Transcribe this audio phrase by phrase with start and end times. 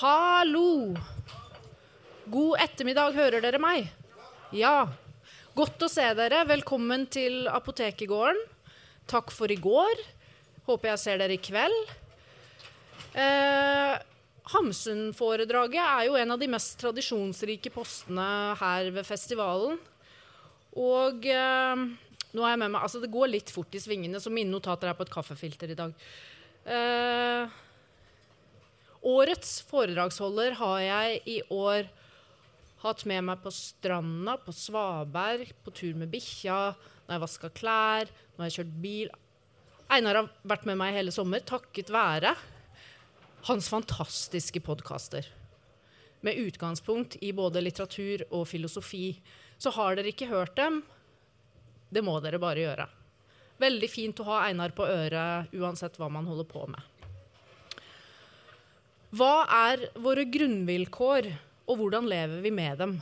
[0.00, 0.94] Hallo!
[2.32, 3.90] God ettermiddag, hører dere meg?
[4.56, 4.86] Ja.
[5.52, 6.38] Godt å se dere.
[6.48, 8.40] Velkommen til Apotekegården.
[9.12, 10.00] Takk for i går.
[10.64, 11.92] Håper jeg ser dere i kveld.
[13.12, 14.00] Eh,
[14.54, 19.76] Hamsun-foredraget er jo en av de mest tradisjonsrike postene her ved festivalen.
[20.80, 21.88] Og eh,
[22.32, 24.88] nå er jeg med meg Altså, det går litt fort i svingene, så mine notater
[24.88, 25.92] er på et kaffefilter i dag.
[26.64, 27.60] Eh,
[29.06, 31.88] årets foredragsholder har jeg i år
[32.80, 36.60] hatt med meg på stranda, på svaberg, på tur med bikkja,
[37.06, 39.10] når jeg vaska klær, når jeg kjørt bil.
[39.90, 42.32] Einar har vært med meg hele sommer takket være
[43.48, 45.26] hans fantastiske podkaster.
[46.20, 49.14] Med utgangspunkt i både litteratur og filosofi.
[49.60, 50.82] Så har dere ikke hørt dem,
[51.90, 52.86] det må dere bare gjøre.
[53.60, 56.80] Veldig fint å ha Einar på øret uansett hva man holder på med.
[59.10, 61.26] Hva er våre grunnvilkår,
[61.66, 62.92] og hvordan lever vi med dem?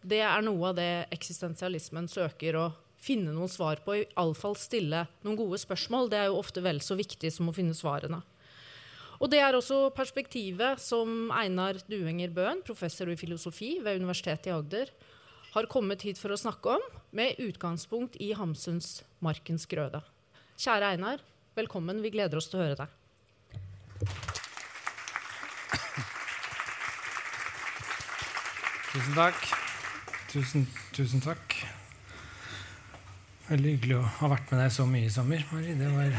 [0.00, 2.62] Det er noe av det eksistensialismen søker å
[3.02, 6.08] finne noen svar på, iallfall stille noen gode spørsmål.
[6.08, 8.22] Det er jo ofte vel så viktig som å finne svarene.
[9.20, 14.56] Og det er også perspektivet som Einar Duenger Bøhn, professor i filosofi ved Universitetet i
[14.56, 14.88] Agder,
[15.52, 20.00] har kommet hit for å snakke om, med utgangspunkt i Hamsuns 'Markens grøde'.
[20.56, 21.20] Kjære Einar,
[21.54, 22.00] velkommen.
[22.00, 24.40] Vi gleder oss til å høre deg.
[28.92, 29.46] Tusen takk.
[30.28, 31.54] Tusen, tusen takk.
[33.46, 35.72] Veldig hyggelig å ha vært med deg så mye i sommer, Mari.
[35.78, 36.10] Det var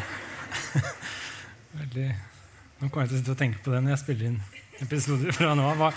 [1.83, 2.07] veldig
[2.79, 4.39] Nå kommer jeg til å tenke på det når jeg spiller inn
[4.81, 5.83] episoder fra nå av.
[5.83, 5.91] Hva,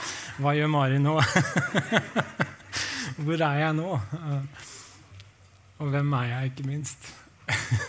[0.44, 1.16] hva gjør Mari nå?
[3.24, 3.88] Hvor er jeg nå?
[5.80, 7.08] Og hvem er jeg, ikke minst?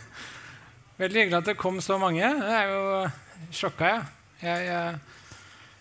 [1.03, 2.23] Veldig hyggelig at det kom så mange.
[2.23, 4.47] Jeg er jo sjokka, jeg.
[4.47, 5.16] jeg, jeg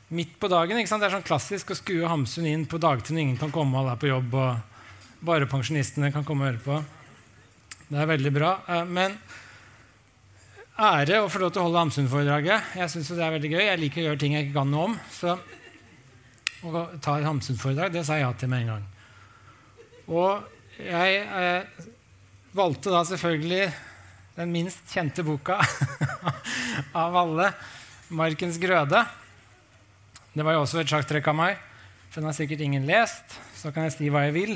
[0.08, 0.78] midt på dagen.
[0.78, 1.02] ikke sant?
[1.02, 3.96] Det er sånn klassisk å skue Hamsun inn på dagtid når ingen kan komme, alle
[3.96, 6.78] er på jobb, og bare pensjonistene kan komme og høre på.
[7.88, 8.52] Det er veldig bra.
[8.70, 9.16] Eh, men
[10.76, 12.74] ære å få lov til å holde Hamsun-foredraget.
[12.82, 13.62] Jeg synes det er veldig gøy.
[13.64, 14.98] Jeg liker å gjøre ting jeg ikke kan noe om.
[15.14, 15.36] Så
[16.66, 18.86] å ta et Hamsun-foredrag, det sa jeg ja til med en gang.
[20.06, 21.84] Og jeg eh,
[22.56, 23.64] valgte da selvfølgelig
[24.36, 25.56] den minst kjente boka
[27.02, 27.54] av alle,
[28.06, 29.25] 'Markens grøde'.
[30.36, 31.60] Det var jo også et sjakktrekk av meg,
[32.10, 33.38] for den har sikkert ingen lest.
[33.56, 34.50] Så kan jeg si hva jeg vil.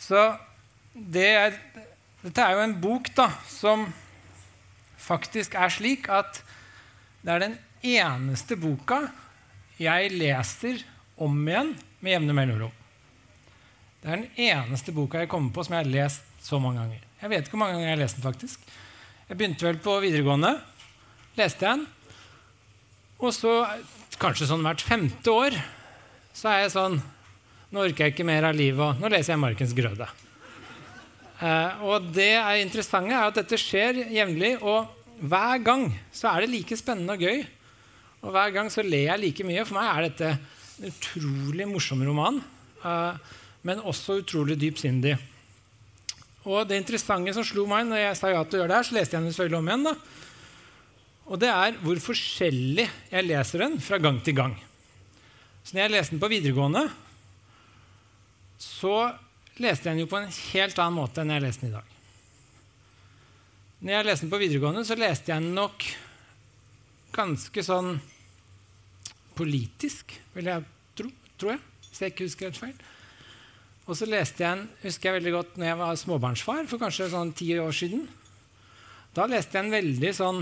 [0.00, 0.22] Så
[0.96, 1.58] det er,
[2.22, 3.84] dette er jo en bok da, som
[4.96, 6.40] faktisk er slik at
[7.20, 9.02] det er den eneste boka
[9.76, 10.80] jeg leser
[11.20, 12.72] om igjen med jevne mellomrom.
[14.00, 17.04] Det er den eneste boka jeg kommer på som jeg har lest så mange ganger.
[17.20, 18.24] Jeg vet ikke hvor mange ganger jeg har lest den.
[18.24, 18.64] faktisk.
[19.28, 20.54] Jeg begynte vel på videregående.
[21.36, 21.86] Leste jeg den.
[23.18, 23.52] Og så,
[24.20, 25.56] kanskje sånn hvert femte år,
[26.36, 27.02] så er jeg sånn
[27.74, 30.06] Nå orker jeg ikke mer av livet, og nå leser jeg 'Markens grøde'.
[31.42, 34.86] Eh, og det er interessante er at dette skjer jevnlig, og
[35.20, 37.42] hver gang så er det like spennende og gøy.
[38.22, 39.64] Og hver gang så ler jeg like mye.
[39.66, 42.40] For meg er dette en utrolig morsom roman,
[42.84, 43.18] eh,
[43.66, 45.16] men også utrolig dypsindig.
[46.46, 48.86] Og det interessante som slo meg når jeg sa ja til å gjøre det her,
[48.86, 49.88] så leste jeg den selvfølgelig om igjen.
[49.90, 49.94] da.
[51.26, 54.54] Og det er hvor forskjellig jeg leser den fra gang til gang.
[55.66, 56.84] Så når jeg leste den på videregående,
[58.62, 58.96] så
[59.58, 61.94] leste jeg den jo på en helt annen måte enn jeg leste den i dag.
[63.80, 65.86] Når jeg leste den på videregående, så leste jeg den nok
[67.16, 67.96] ganske sånn
[69.36, 70.64] politisk, vil jeg
[70.96, 72.76] tro, tror jeg, hvis jeg ikke husker helt feil.
[73.86, 77.10] Og så leste jeg den husker jeg veldig godt når jeg var småbarnsfar for kanskje
[77.12, 78.06] sånn ti år siden.
[79.16, 80.40] Da leste jeg en veldig sånn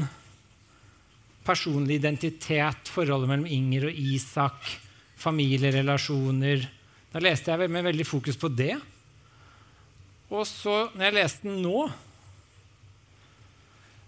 [1.44, 4.70] personlig identitet, forholdet mellom Inger og Isak,
[5.20, 6.64] familierelasjoner.
[7.12, 8.74] Da leste jeg med veldig fokus på det.
[10.32, 11.84] Og så, når jeg leste den nå,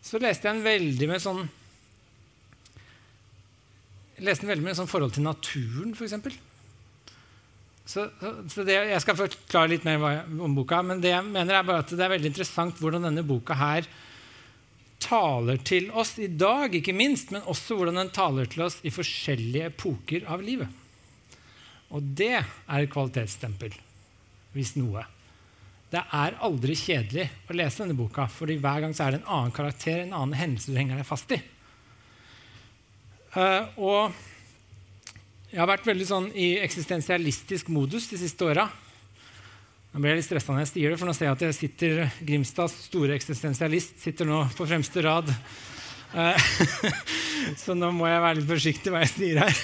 [0.06, 1.46] så leste jeg den veldig med sånn
[4.16, 6.14] jeg leste den veldig med sånn forhold til naturen, f.eks.
[7.86, 8.06] Så,
[8.50, 11.84] så, det, jeg skal forklare litt mer om boka, men det jeg mener er bare
[11.84, 13.86] at det er veldig interessant hvordan denne boka her
[15.06, 18.92] taler til oss i dag, ikke minst, men også hvordan den taler til oss i
[18.94, 20.82] forskjellige epoker av livet.
[21.94, 23.74] Og det er et kvalitetsstempel,
[24.56, 25.04] hvis noe.
[25.92, 29.54] Det er aldri kjedelig å lese denne boka, fordi hver gang er det en annen
[29.54, 31.38] karakter, en annen hendelse du henger deg fast i.
[33.36, 34.16] Uh, og
[35.52, 38.66] jeg har vært veldig sånn i eksistensialistisk modus de siste åra.
[39.96, 41.54] Nå ble jeg litt stressa når jeg sier det, for nå ser jeg at jeg
[41.56, 45.30] sitter, Grimstads store eksistensialist sitter nå på fremste rad.
[46.12, 46.36] Uh,
[47.62, 49.62] Så nå må jeg være litt forsiktig hva jeg sier her.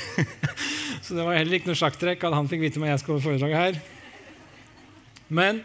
[1.05, 3.27] Så det var heller ikke noe sjakktrekk at han fikk vite hva jeg skulle holde
[3.27, 3.79] foredraget her.
[5.29, 5.61] Men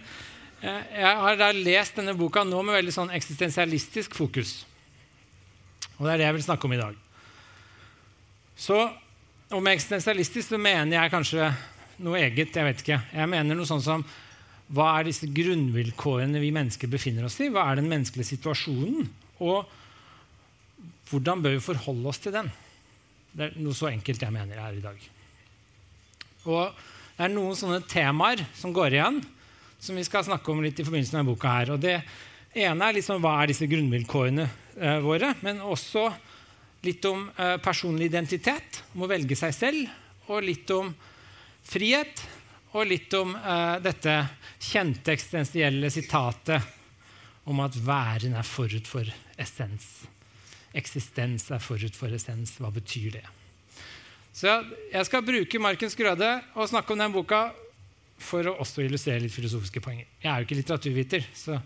[0.60, 4.54] eh, jeg har da lest denne boka nå med veldig sånn eksistensialistisk fokus.
[5.96, 7.02] Og det er det jeg vil snakke om i dag.
[8.60, 11.52] Så og med eksistensialistisk så mener jeg kanskje
[12.04, 12.52] noe eget.
[12.52, 13.04] Jeg vet ikke.
[13.16, 14.10] Jeg mener noe sånn som
[14.76, 17.48] hva er disse grunnvilkårene vi mennesker befinner oss i?
[17.54, 19.08] Hva er den menneskelige situasjonen?
[19.46, 19.64] Og
[21.08, 22.50] hvordan bør vi forholde oss til den?
[23.32, 25.00] Det er noe så enkelt jeg mener her i dag.
[26.48, 26.84] Og
[27.18, 29.22] det er noen sånne temaer som går igjen,
[29.80, 31.54] som vi skal snakke om litt i forbindelse med denne boka.
[31.62, 31.74] her.
[31.76, 31.96] Og det
[32.58, 36.10] ene er liksom, hva er disse grunnvilkårene eh, våre, men også
[36.86, 39.96] litt om eh, personlig identitet, om å velge seg selv,
[40.28, 40.92] og litt om
[41.68, 42.24] frihet,
[42.76, 44.18] og litt om eh, dette
[44.60, 46.74] kjente eksistensielle sitatet
[47.48, 49.08] om at væren er forut for
[49.40, 49.86] essens.
[50.76, 52.58] Eksistens er forut for essens.
[52.60, 53.26] Hva betyr det?
[54.36, 54.52] Så
[54.92, 57.48] jeg skal bruke Markens Grøde og snakke om den boka
[58.22, 60.10] for å også illustrere litt filosofiske poenger.
[60.22, 61.58] Jeg er jo ikke litteraturviter, så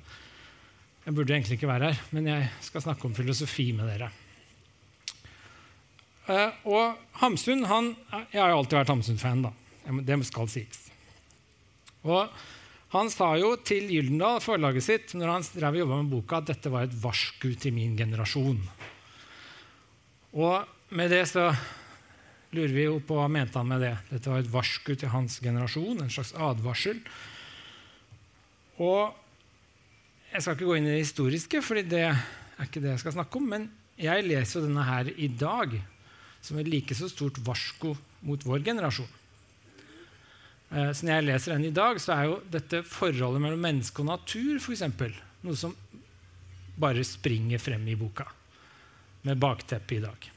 [1.02, 4.12] jeg burde egentlig ikke være her, men jeg skal snakke om filosofi med dere.
[6.30, 7.96] Uh, og Hamsun han,
[8.32, 9.42] Jeg har jo alltid vært Hamsun-fan.
[9.48, 9.52] da.
[10.06, 10.91] Det skal sies.
[12.08, 12.30] Og
[12.92, 16.72] Han sa jo til Gyldendal, forlaget sitt, når han drev jobba med boka, at dette
[16.72, 18.60] var et varsku til min generasjon.
[20.36, 21.46] Og med det så
[22.52, 23.94] lurer vi jo på hva mente han med det.
[24.10, 27.00] Dette var et varsku til hans generasjon, en slags advarsel.
[28.84, 29.16] Og
[30.34, 33.16] jeg skal ikke gå inn i det historiske, for det er ikke det jeg skal
[33.22, 33.48] snakke om.
[33.56, 35.80] Men jeg leser jo denne her i dag
[36.44, 37.96] som et like så stort varsko
[38.28, 39.08] mot vår generasjon.
[40.72, 44.04] Eh, så når jeg leser den i dag, så er jo dette forholdet mellom menneske
[44.04, 45.76] og natur for eksempel, noe som
[46.82, 48.26] bare springer frem i boka,
[49.28, 50.30] med bakteppet i dag.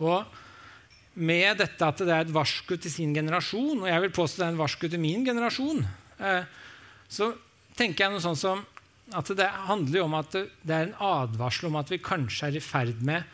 [0.00, 4.42] Og med dette at det er et varsku til sin generasjon, og jeg vil påstå
[4.42, 5.86] det er en varsku til min generasjon,
[6.18, 6.42] eh,
[7.10, 7.32] så
[7.78, 8.66] tenker jeg noe sånn som
[9.16, 12.58] at det handler jo om at det er en advarsel om at vi kanskje er
[12.58, 13.26] i ferd med,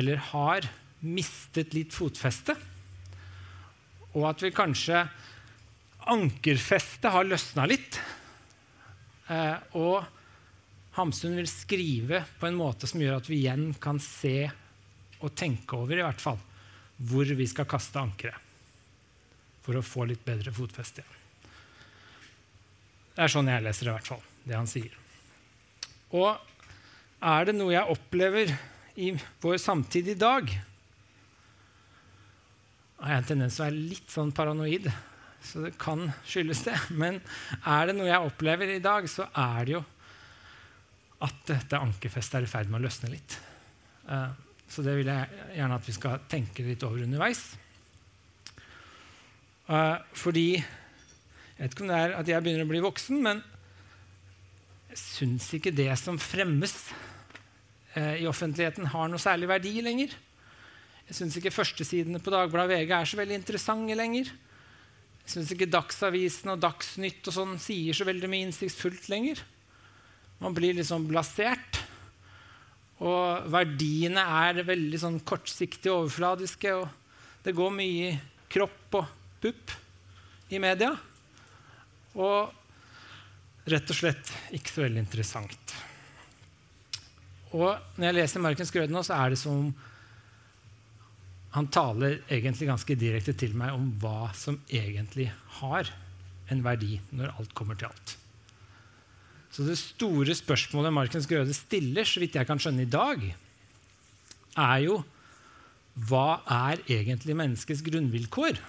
[0.00, 0.68] eller har,
[0.98, 2.56] mistet litt fotfeste.
[4.16, 5.04] Og at vi kanskje
[6.08, 7.98] Ankerfestet har løsna litt.
[9.28, 10.06] Eh, og
[10.96, 14.48] Hamsun vil skrive på en måte som gjør at vi igjen kan se
[15.18, 16.38] og tenke over i hvert fall,
[16.98, 18.46] hvor vi skal kaste ankeret
[19.62, 21.04] for å få litt bedre fotfeste.
[23.12, 24.94] Det er sånn jeg leser i hvert fall, det han sier.
[26.16, 26.30] Og
[27.18, 28.54] er det noe jeg opplever
[28.98, 29.12] i
[29.42, 30.48] vår samtid i dag,
[32.98, 34.88] har jeg en tendens til å være litt sånn paranoid,
[35.44, 36.76] så det kan skyldes det.
[36.90, 37.20] Men
[37.62, 39.84] er det noe jeg opplever i dag, så er det jo
[41.24, 43.38] at dette ankerfestet er i ferd med å løsne litt.
[44.08, 44.28] Eh,
[44.68, 47.42] så det vil jeg gjerne at vi skal tenke litt over underveis.
[49.68, 50.50] Eh, fordi
[51.58, 53.40] Jeg vet ikke om det er at jeg begynner å bli voksen, men
[54.92, 56.74] jeg syns ikke det som fremmes
[57.98, 60.14] eh, i offentligheten, har noe særlig verdi lenger.
[61.08, 64.30] Jeg syns ikke førstesidene på Dagbladet VG er så veldig interessante lenger.
[65.28, 69.42] Jeg syns ikke Dagsavisen og Dagsnytt og sånn sier så veldig mye innsiktsfullt lenger.
[70.40, 71.82] Man blir liksom blasert.
[73.04, 76.72] Og verdiene er veldig sånn kortsiktige og overfladiske.
[76.80, 78.14] Og det går mye
[78.48, 79.12] kropp og
[79.44, 79.74] pupp
[80.48, 80.94] i media.
[82.16, 85.76] Og rett og slett ikke så veldig interessant.
[87.52, 87.68] Og
[88.00, 89.68] når jeg leser Markens Grøde nå, så er det som
[91.54, 95.88] han taler egentlig ganske direkte til meg om hva som egentlig har
[96.52, 98.16] en verdi når alt kommer til alt.
[99.52, 103.22] Så det store spørsmålet Markens Grøde stiller, så vidt jeg kan skjønne i dag,
[104.58, 105.00] er jo
[106.08, 108.60] hva er egentlig menneskets grunnvilkår?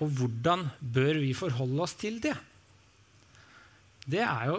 [0.00, 2.34] Og hvordan bør vi forholde oss til det?
[4.10, 4.56] Det er jo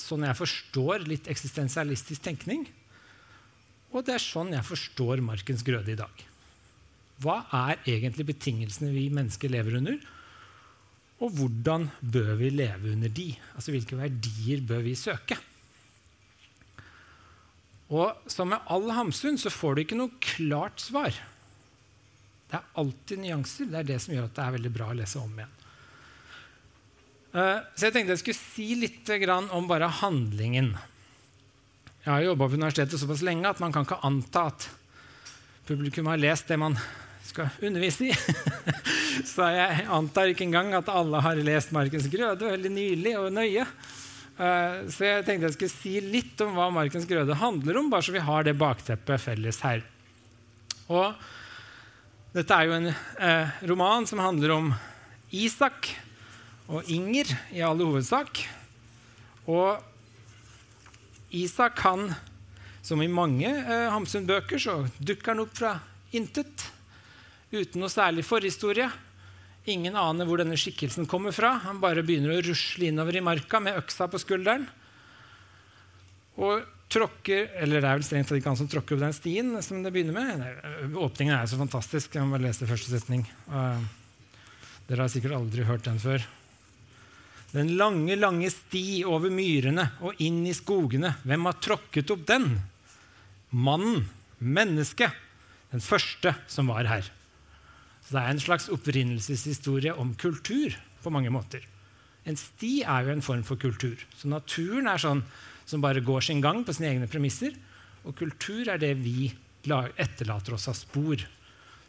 [0.00, 2.64] sånn jeg forstår litt eksistensialistisk tenkning.
[3.92, 6.24] Og det er sånn jeg forstår Markens Grøde i dag.
[7.22, 9.98] Hva er egentlig betingelsene vi mennesker lever under?
[11.22, 13.28] Og hvordan bør vi leve under de?
[13.54, 15.38] Altså hvilke verdier bør vi søke?
[17.94, 21.14] Og som med all Hamsun så får du ikke noe klart svar.
[22.50, 23.70] Det er alltid nyanser.
[23.70, 25.54] Det er det som gjør at det er veldig bra å lese om igjen.
[27.34, 29.14] Eh, så jeg tenkte jeg skulle si litt
[29.54, 30.74] om bare handlingen.
[32.04, 34.68] Jeg har jobba på universitetet såpass lenge at man kan ikke anta at
[35.66, 36.76] publikum har lest det man
[37.34, 38.14] skal undervise i.
[39.34, 43.66] Så jeg antar ikke engang at alle har lest Markens Grøde veldig nylig og nøye.
[44.34, 48.02] Eh, så jeg tenkte jeg skulle si litt om hva Markens Grøde handler om, bare
[48.02, 49.84] så vi har det bakteppet felles her.
[50.90, 51.14] Og
[52.34, 54.72] dette er jo en eh, roman som handler om
[55.30, 55.92] Isak
[56.66, 58.42] og Inger i all hovedsak.
[59.46, 59.78] Og
[61.34, 62.10] Isak, han,
[62.82, 65.76] som i mange eh, Hamsun-bøker, så dukker han opp fra
[66.14, 66.73] intet.
[67.54, 68.88] Uten noe særlig forhistorie.
[69.70, 71.54] Ingen aner hvor denne skikkelsen kommer fra.
[71.64, 74.66] Han bare begynner å rusle innover i marka med øksa på skulderen.
[76.42, 79.54] Og tråkker Eller det er vel strengt tatt ikke han som tråkker opp den stien
[79.64, 80.94] som det begynner med.
[81.00, 82.14] Åpningen er så fantastisk.
[82.14, 83.24] Jeg må bare lese første setning.
[83.48, 83.80] Uh,
[84.90, 86.26] dere har sikkert aldri hørt den før.
[87.54, 91.14] Den lange, lange sti over myrene og inn i skogene.
[91.22, 92.48] Hvem har tråkket opp den?
[93.54, 94.08] Mannen.
[94.38, 95.14] Mennesket.
[95.72, 97.08] Den første som var her.
[98.14, 101.64] Så Det er en slags opprinnelseshistorie om kultur på mange måter.
[102.22, 103.98] En sti er jo en form for kultur.
[104.14, 105.24] Så naturen er sånn
[105.66, 107.56] som bare går sin gang på sine egne premisser.
[108.06, 109.32] Og kultur er det vi
[109.66, 111.24] etterlater oss av spor.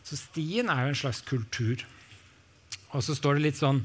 [0.02, 1.86] Så stien er jo en slags kultur.
[2.90, 3.84] Og så står det litt sånn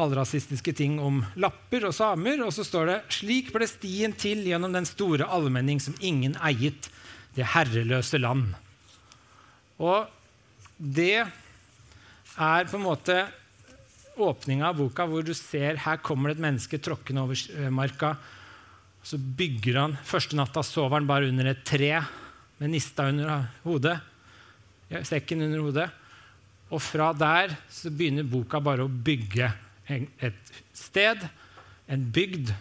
[0.00, 2.40] halvrasistiske ting om lapper og samer.
[2.40, 6.88] Og så står det slik ble stien til gjennom den store allmenning som ingen eiet,
[7.36, 8.56] det herreløse land.
[9.76, 10.08] Og
[10.80, 11.28] det
[12.38, 13.16] er på en måte
[14.22, 18.14] åpninga av boka hvor du ser her kommer det et menneske tråkkende over marka.
[19.02, 21.96] Så bygger han Første natta sover han bare under et tre
[22.60, 23.96] med nista under hodet.
[25.08, 25.88] Sekken under hodet.
[26.72, 29.50] Og fra der så begynner boka bare å bygge
[29.92, 31.24] et sted,
[31.90, 32.52] en bygd.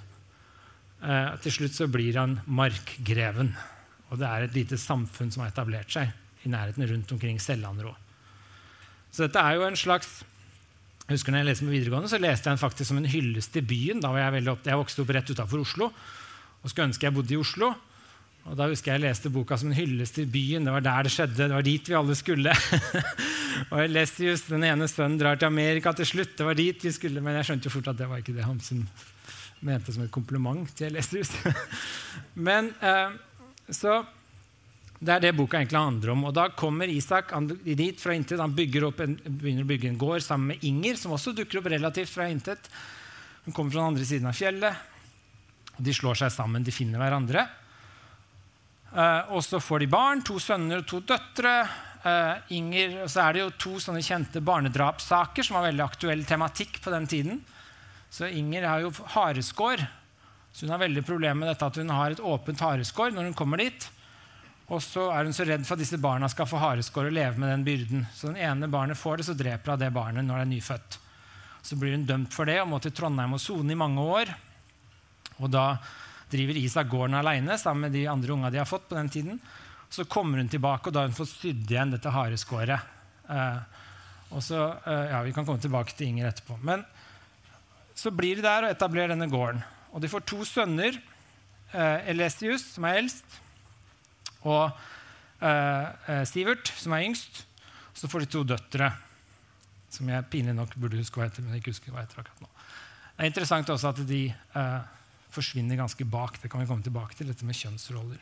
[1.01, 3.53] Eh, til slutt så blir han markgreven.
[4.11, 6.11] Og det er et lite samfunn som har etablert seg
[6.43, 7.93] i nærheten rundt omkring Sellandrå.
[9.11, 10.21] Så dette er jo en slags
[11.11, 13.51] jeg husker når jeg leste med videregående, så leste jeg den faktisk som en hyllest
[13.51, 13.99] til byen.
[13.99, 15.89] Da var Jeg veldig opp, jeg vokste opp rett utafor Oslo
[16.61, 17.71] og skulle ønske jeg bodde i Oslo.
[18.45, 20.65] Og Da husker jeg jeg leste boka som en hyllest til byen.
[20.65, 21.37] Det var der det skjedde.
[21.37, 22.53] Det var dit vi alle skulle.
[23.71, 26.37] og jeg leste just den ene sønnen, drar til Amerika til slutt.
[26.37, 27.21] Det var dit vi skulle.
[27.21, 28.87] Men jeg skjønte jo fort at det var ikke det Hamsun
[29.61, 31.37] mente som et kompliment til jeg leste just.
[32.47, 33.13] men eh,
[33.69, 33.99] så
[35.01, 36.25] det er det boka egentlig handler om.
[36.29, 37.33] Og Da kommer Isak
[37.65, 38.39] dit fra intet.
[38.39, 42.11] Han en, begynner å bygge en gård sammen med Inger, som også dukker opp relativt
[42.13, 42.69] fra intet.
[43.45, 44.75] Hun kommer fra den andre siden av fjellet.
[45.81, 47.47] De slår seg sammen, de finner hverandre.
[48.91, 50.21] Uh, og så får de barn.
[50.27, 51.53] To sønner og to døtre.
[52.05, 56.21] Uh, Inger, og så er det jo to sånne kjente barnedrapssaker som var veldig aktuell
[56.29, 57.41] tematikk på den tiden.
[58.13, 59.81] Så Inger har jo hareskår.
[60.53, 63.37] Så hun har veldig problemer med dette at hun har et åpent hareskår når hun
[63.41, 63.89] kommer dit.
[64.71, 67.41] Og så er hun så redd for at disse barna skal få hareskår og leve
[67.41, 68.05] med den byrden.
[68.15, 70.99] Så den ene barnet får det, så dreper hun det barnet når det er nyfødt.
[71.61, 74.31] Så blir hun dømt for det og må til Trondheim og sone i mange år.
[75.41, 75.65] Og da
[76.31, 79.43] driver Isak gården aleine sammen med de andre unga de har fått på den tiden.
[79.91, 82.87] Så kommer hun tilbake, og da har hun fått sydd igjen dette hareskåret.
[83.27, 83.59] Eh,
[84.31, 86.57] og så, eh, ja, Vi kan komme tilbake til Inger etterpå.
[86.63, 86.85] Men
[87.93, 89.61] så blir de der og etablerer denne gården.
[89.91, 90.95] Og de får to sønner.
[91.73, 93.25] Eh, Elesius, som er eldst,
[94.41, 94.71] og
[95.41, 97.43] eh, eh, Sivert, som er yngst.
[97.93, 98.91] Så får de to døtre,
[99.91, 101.43] som jeg pinlig nok burde huske hva heter.
[101.45, 102.49] men ikke husker hva heter akkurat nå.
[103.17, 104.81] Det er interessant også at de eh,
[105.31, 106.39] forsvinner ganske bak.
[106.41, 108.21] Det kan vi komme tilbake til, dette med kjønnsroller.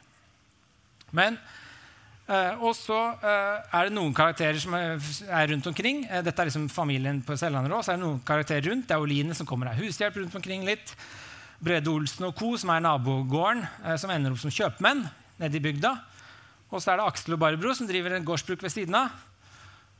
[1.16, 1.38] Men
[2.28, 5.00] eh, Og så eh, er det noen karakterer som er,
[5.30, 6.04] er rundt omkring.
[6.10, 7.82] Eh, dette er liksom familien på Sellanderå.
[7.84, 8.90] Så er det noen karakterer rundt.
[8.90, 10.94] Det er Oline som kommer av hushjelp rundt omkring litt.
[11.60, 13.66] Brede Olsen og co., som er nabogården,
[14.00, 15.02] som ender opp som kjøpmenn
[15.40, 15.96] nede i bygda.
[16.70, 19.16] Og så er det Aksel og Barbro som driver en gårdsbruk ved siden av.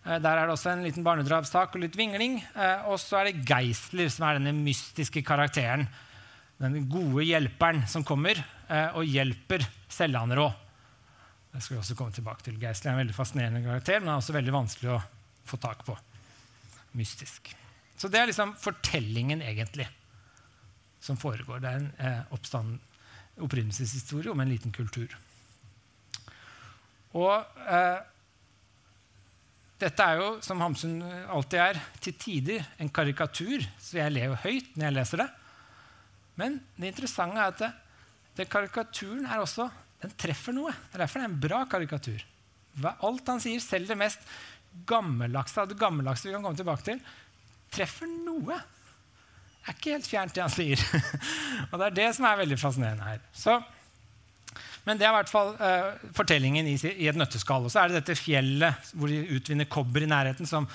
[0.06, 2.40] Eh, der er det også en liten barnedrapssak og litt vingling.
[2.54, 5.88] Eh, og så er det Geisler, som er denne mystiske karakteren.
[6.60, 10.50] Den gode hjelperen som kommer eh, og hjelper Sellanrå.
[11.50, 12.60] Det skal vi også komme tilbake til.
[12.62, 15.00] Geisler er en veldig fascinerende karakter, men er også veldig vanskelig å
[15.50, 15.96] få tak på.
[17.00, 17.54] Mystisk.
[18.00, 19.88] Så det er liksom fortellingen, egentlig,
[21.04, 21.64] som foregår.
[21.64, 22.70] Det er en eh,
[23.44, 25.16] opprinnelseshistorie om en liten kultur.
[27.18, 27.34] Og
[27.66, 28.00] eh,
[29.80, 34.74] dette er jo, som Hamsun alltid er, til tider en karikatur, så jeg ler høyt
[34.76, 35.30] når jeg leser det.
[36.40, 37.70] Men det interessante er at det,
[38.40, 39.70] det karikaturen er også,
[40.04, 40.72] den treffer noe.
[40.72, 42.26] Det er derfor det er en bra karikatur.
[42.80, 44.24] Alt han sier, selv det mest
[44.88, 47.02] gammeldagse av det gammeldagse vi kan komme tilbake til,
[47.74, 48.60] treffer noe.
[49.60, 50.84] Det er ikke helt fjernt, det han sier.
[51.72, 53.24] og det er det som er veldig fascinerende her.
[53.36, 53.58] Så
[54.88, 57.68] men det er i hvert fall uh, fortellingen i, i, et nøtteskall.
[57.68, 60.68] Og så er det dette fjellet hvor de utvinner kobber i nærheten, som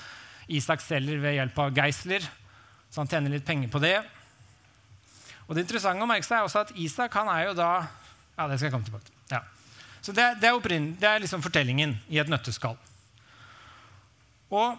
[0.47, 2.25] Isak selger ved hjelp av Geisler.
[2.91, 3.97] Så han tjener litt penger på det.
[5.45, 7.69] Og det interessante å merke seg er også at Isak han er jo da
[8.35, 9.15] Ja, det skal jeg komme tilbake til.
[9.31, 9.41] Ja.
[10.05, 12.75] Så det, det, er, det er liksom fortellingen i et nøtteskall.
[14.53, 14.75] Og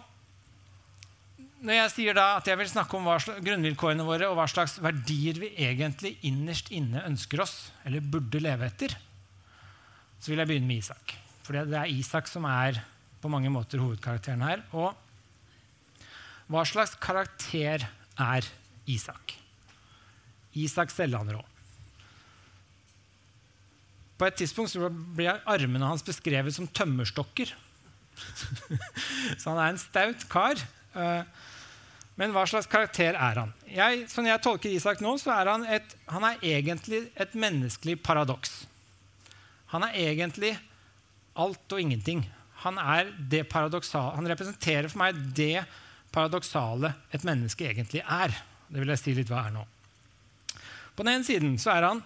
[1.65, 4.77] når jeg sier da at jeg vil snakke om slags, grunnvilkårene våre og hva slags
[4.83, 7.55] verdier vi egentlig innerst inne ønsker oss,
[7.87, 8.93] eller burde leve etter,
[10.19, 11.15] så vil jeg begynne med Isak.
[11.45, 12.81] For det er Isak som er
[13.21, 14.63] på mange måter hovedkarakteren her.
[14.75, 14.95] Og
[16.51, 17.85] hva slags karakter
[18.17, 18.49] er
[18.87, 19.35] Isak?
[20.57, 21.43] Isak Sellandrå.
[24.17, 24.73] På et tidspunkt
[25.15, 27.51] blir armene hans beskrevet som tømmerstokker.
[29.39, 30.63] så han er en staut kar.
[30.97, 31.43] Eh,
[32.17, 33.51] men hva slags karakter er han?
[33.69, 37.99] Jeg, sånn jeg tolker Isak nå, så er han, et, han er egentlig et menneskelig
[38.01, 38.63] paradoks.
[39.73, 40.53] Han er egentlig
[41.37, 42.23] alt og ingenting.
[42.63, 45.65] Han, han representerer for meg det
[46.13, 48.33] paradoksale et menneske egentlig er.
[48.67, 49.65] Det vil jeg si litt hva er nå.
[50.97, 52.01] På den ene siden så er han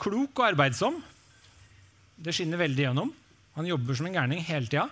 [0.00, 1.00] klok og arbeidsom.
[2.16, 3.10] Det skinner veldig gjennom.
[3.56, 4.86] Han jobber som en gærning hele tida.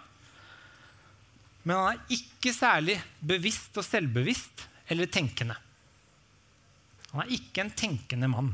[1.64, 5.56] Men han er ikke særlig bevisst og selvbevisst eller tenkende.
[7.14, 8.50] Han er ikke en tenkende mann.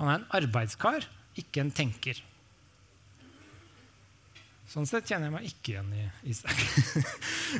[0.00, 1.04] Han er en arbeidskar,
[1.38, 2.18] ikke en tenker.
[4.70, 6.60] Sånn sett kjenner jeg meg ikke igjen i Isak.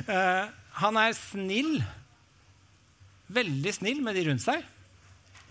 [0.07, 0.47] uh,
[0.81, 1.73] han er snill,
[3.35, 4.63] veldig snill med de rundt seg,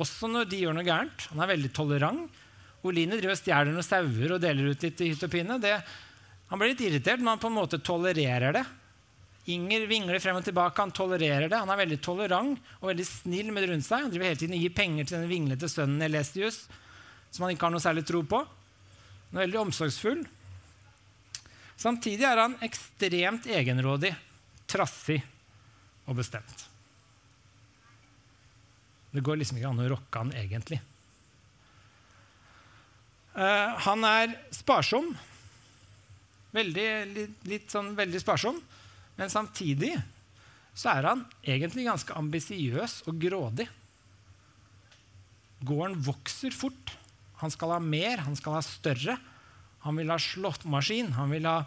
[0.01, 1.27] også når de gjør noe gærent.
[1.35, 2.41] Han er veldig tolerant.
[2.89, 5.59] Oline driver og stjeler noen sauer og deler ut litt i hytt og pine.
[5.61, 5.75] Det,
[6.49, 8.65] han blir litt irritert, men han på en måte tolererer det.
[9.53, 10.81] Inger vingler frem og tilbake.
[10.81, 11.61] Han tolererer det.
[11.61, 14.07] Han er veldig tolerant og veldig snill med det rundt seg.
[14.07, 16.63] Han driver hele tiden og gir penger til den vinglete sønnen Elesius,
[17.29, 18.41] som han ikke har noe særlig tro på.
[19.29, 20.25] Han er veldig omsorgsfull.
[21.81, 24.13] Samtidig er han ekstremt egenrådig,
[24.69, 25.21] trassig
[26.05, 26.67] og bestemt.
[29.11, 30.79] Det går liksom ikke an å rocke han egentlig.
[33.33, 35.09] Uh, han er sparsom.
[36.55, 38.61] Veldig, litt, litt sånn veldig sparsom.
[39.17, 39.95] Men samtidig
[40.77, 43.67] så er han egentlig ganske ambisiøs og grådig.
[45.67, 46.95] Gården vokser fort.
[47.41, 49.17] Han skal ha mer, han skal ha større.
[49.85, 51.59] Han vil ha slåttmaskin, han vil ha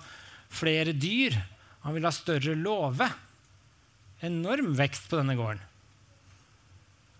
[0.54, 1.38] flere dyr,
[1.84, 3.08] han vil ha større låve.
[4.24, 5.62] Enorm vekst på denne gården.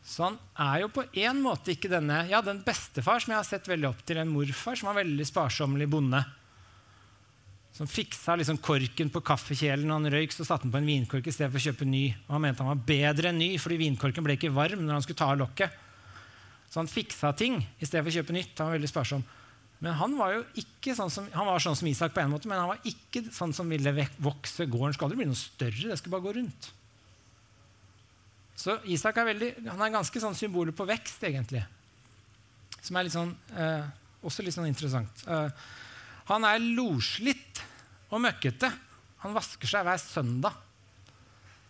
[0.04, 3.48] Så han er jo på en måte ikke denne, ja, den bestefar som jeg har
[3.48, 6.24] sett veldig opp til, en morfar som var veldig sparsommelig bonde
[7.74, 11.26] som fiksa liksom korken på kaffekjelen når han røyk, så satte han på en vinkork
[11.26, 12.04] i stedet for å kjøpe ny.
[12.28, 15.06] Og han mente han var bedre enn ny, fordi vinkorken ble ikke varm når han
[15.06, 15.80] skulle ta av lokket.
[16.70, 18.54] Så han fiksa ting i stedet for å kjøpe nytt.
[18.60, 19.26] Han var veldig sparsom.
[19.84, 22.48] Men han var jo ikke sånn som, han var sånn som Isak på en måte,
[22.48, 23.92] men han var ikke sånn som ville
[24.24, 24.64] vokse.
[24.72, 26.70] Gården skal aldri bli noe større, det skal bare gå rundt.
[28.64, 31.66] Så Isak er, veldig, han er ganske sånn symboler på vekst, egentlig.
[32.80, 33.84] Som er litt sånn, eh,
[34.24, 35.26] også litt sånn interessant.
[35.28, 35.68] Eh,
[36.32, 37.60] han er loslitt
[38.08, 38.72] og møkkete.
[39.26, 40.64] Han vasker seg hver søndag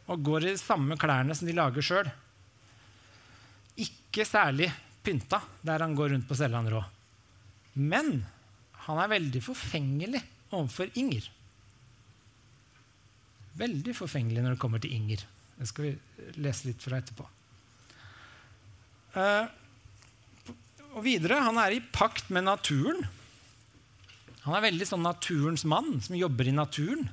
[0.06, 2.13] og går i de samme klærne som de lager sjøl.
[3.82, 4.69] Ikke særlig
[5.02, 6.84] pynta der han går rundt på Selland Rå.
[7.73, 8.25] Men
[8.86, 10.21] han er veldig forfengelig
[10.53, 11.29] overfor Inger.
[13.57, 15.23] Veldig forfengelig når det kommer til Inger.
[15.57, 15.93] Det skal vi
[16.41, 17.25] lese litt fra etterpå.
[19.13, 19.45] Uh,
[20.93, 23.05] og videre, Han er i pakt med naturen.
[24.43, 27.07] Han er veldig sånn naturens mann, som jobber i naturen.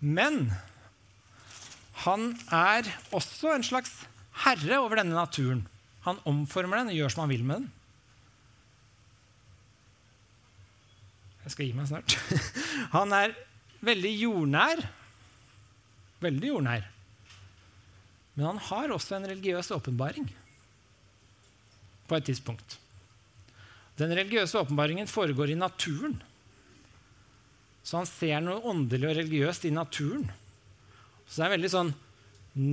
[0.00, 0.50] Men
[2.04, 3.92] han er også en slags
[4.44, 5.66] herre over denne naturen.
[6.06, 7.68] Han omformer den og gjør som han vil med den.
[11.44, 12.16] Jeg skal gi meg snart.
[12.96, 13.34] Han er
[13.84, 14.82] veldig jordnær.
[16.20, 16.88] Veldig jordnær.
[18.36, 20.28] Men han har også en religiøs åpenbaring
[22.08, 22.76] på et tidspunkt.
[24.00, 26.14] Den religiøse åpenbaringen foregår i naturen.
[27.84, 30.28] Så han ser noe åndelig og religiøst i naturen.
[31.26, 31.92] Så det er en veldig sånn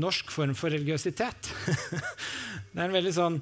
[0.06, 1.51] norsk form for religiøsitet.
[2.71, 3.41] det er en veldig sånn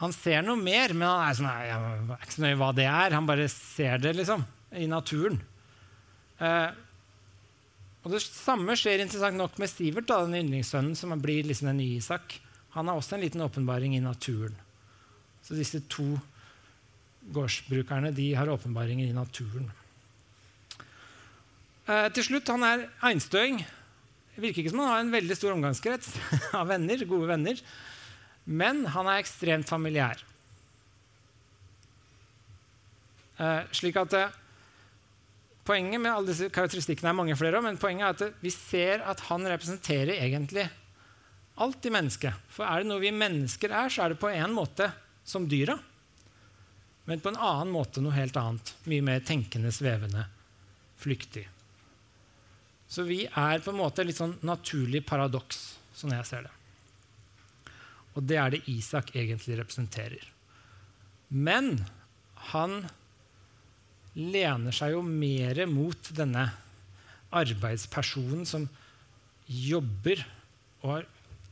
[0.00, 2.86] Han ser noe mer, men han er sånn, jeg er ikke så nøye hva det
[2.90, 3.14] er.
[3.14, 4.42] Han bare ser det liksom,
[4.74, 5.38] i naturen.
[6.42, 6.70] Eh,
[8.04, 11.80] og Det samme skjer interessant nok med Sivert, da, den yndlingssønnen som blir liksom den
[11.80, 12.40] nye Isak.
[12.74, 14.58] Han har også en liten åpenbaring i naturen.
[15.46, 16.16] Så disse to
[17.32, 19.70] gårdsbrukerne de har åpenbaringer i naturen.
[21.86, 23.62] Eh, til slutt, han er einstøing.
[24.36, 26.10] Virker ikke som han har en veldig stor omgangskrets
[26.58, 27.60] av venner, gode venner.
[28.44, 30.20] Men han er ekstremt familiær.
[33.40, 34.40] Eh, slik at eh,
[35.64, 39.22] Poenget med alle disse karakteristikkene er mange flere, men poenget er at vi ser at
[39.30, 40.66] han representerer egentlig
[41.56, 42.36] alt i mennesket.
[42.52, 44.90] For er det noe vi mennesker er, så er det på en måte
[45.24, 45.78] som dyra
[47.04, 48.72] men på en annen måte noe helt annet.
[48.88, 50.24] Mye mer tenkende, svevende,
[51.00, 51.44] flyktig.
[52.88, 55.64] Så vi er på en måte litt sånn naturlig paradoks,
[55.96, 56.54] sånn jeg ser det.
[58.14, 60.22] Og det er det Isak egentlig representerer.
[61.28, 61.80] Men
[62.52, 62.84] han
[64.14, 66.46] lener seg jo mer mot denne
[67.34, 68.68] arbeidspersonen som
[69.50, 70.22] jobber
[70.86, 71.02] og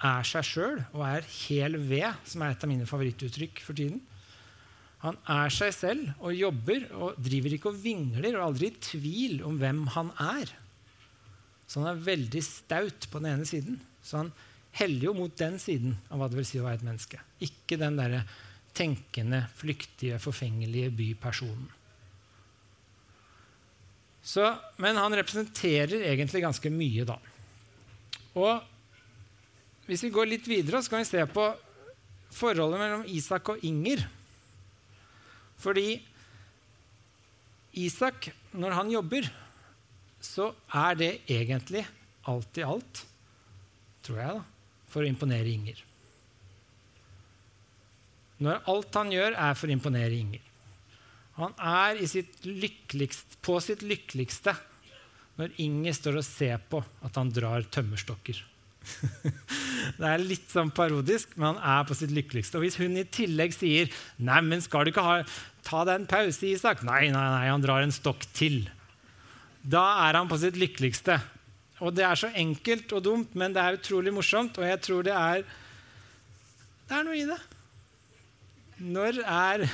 [0.03, 4.01] er seg sjøl og er hel ved, som er et av mine favorittuttrykk for tiden.
[5.03, 8.83] Han er seg selv og jobber og driver ikke og vingler og er aldri i
[8.87, 10.53] tvil om hvem han er.
[11.66, 13.81] Så han er veldig staut på den ene siden.
[14.05, 14.31] Så han
[14.79, 17.21] heller jo mot den siden av hva det vil si å være et menneske.
[17.45, 18.25] Ikke den derre
[18.73, 21.69] tenkende, flyktige, forfengelige bypersonen.
[24.23, 24.47] Så,
[24.81, 27.19] men han representerer egentlig ganske mye, da.
[28.39, 28.63] Og
[29.89, 31.49] hvis vi går litt videre, så kan vi se på
[32.33, 34.07] forholdet mellom Isak og Inger.
[35.61, 35.99] Fordi
[37.83, 39.27] Isak, når han jobber,
[40.23, 41.83] så er det egentlig
[42.31, 43.03] alt i alt,
[44.07, 44.52] tror jeg, da,
[44.92, 45.81] for å imponere Inger.
[48.42, 50.42] Når alt han gjør, er for å imponere Inger.
[51.38, 52.44] Han er sitt
[53.42, 54.52] på sitt lykkeligste
[55.38, 58.42] når Inger står og ser på at han drar tømmerstokker.
[60.00, 62.59] det er litt sånn parodisk, men han er på sitt lykkeligste.
[62.59, 65.16] Og hvis hun i tillegg sier 'Nei, men skal du ikke ha,
[65.64, 68.66] ta deg en pause, Isak?' Nei, nei, nei, han drar en stokk til.
[69.62, 71.20] Da er han på sitt lykkeligste.
[71.83, 75.07] Og det er så enkelt og dumt, men det er utrolig morsomt, og jeg tror
[75.07, 75.42] det er
[76.88, 77.38] Det er noe i det.
[78.83, 79.64] Når er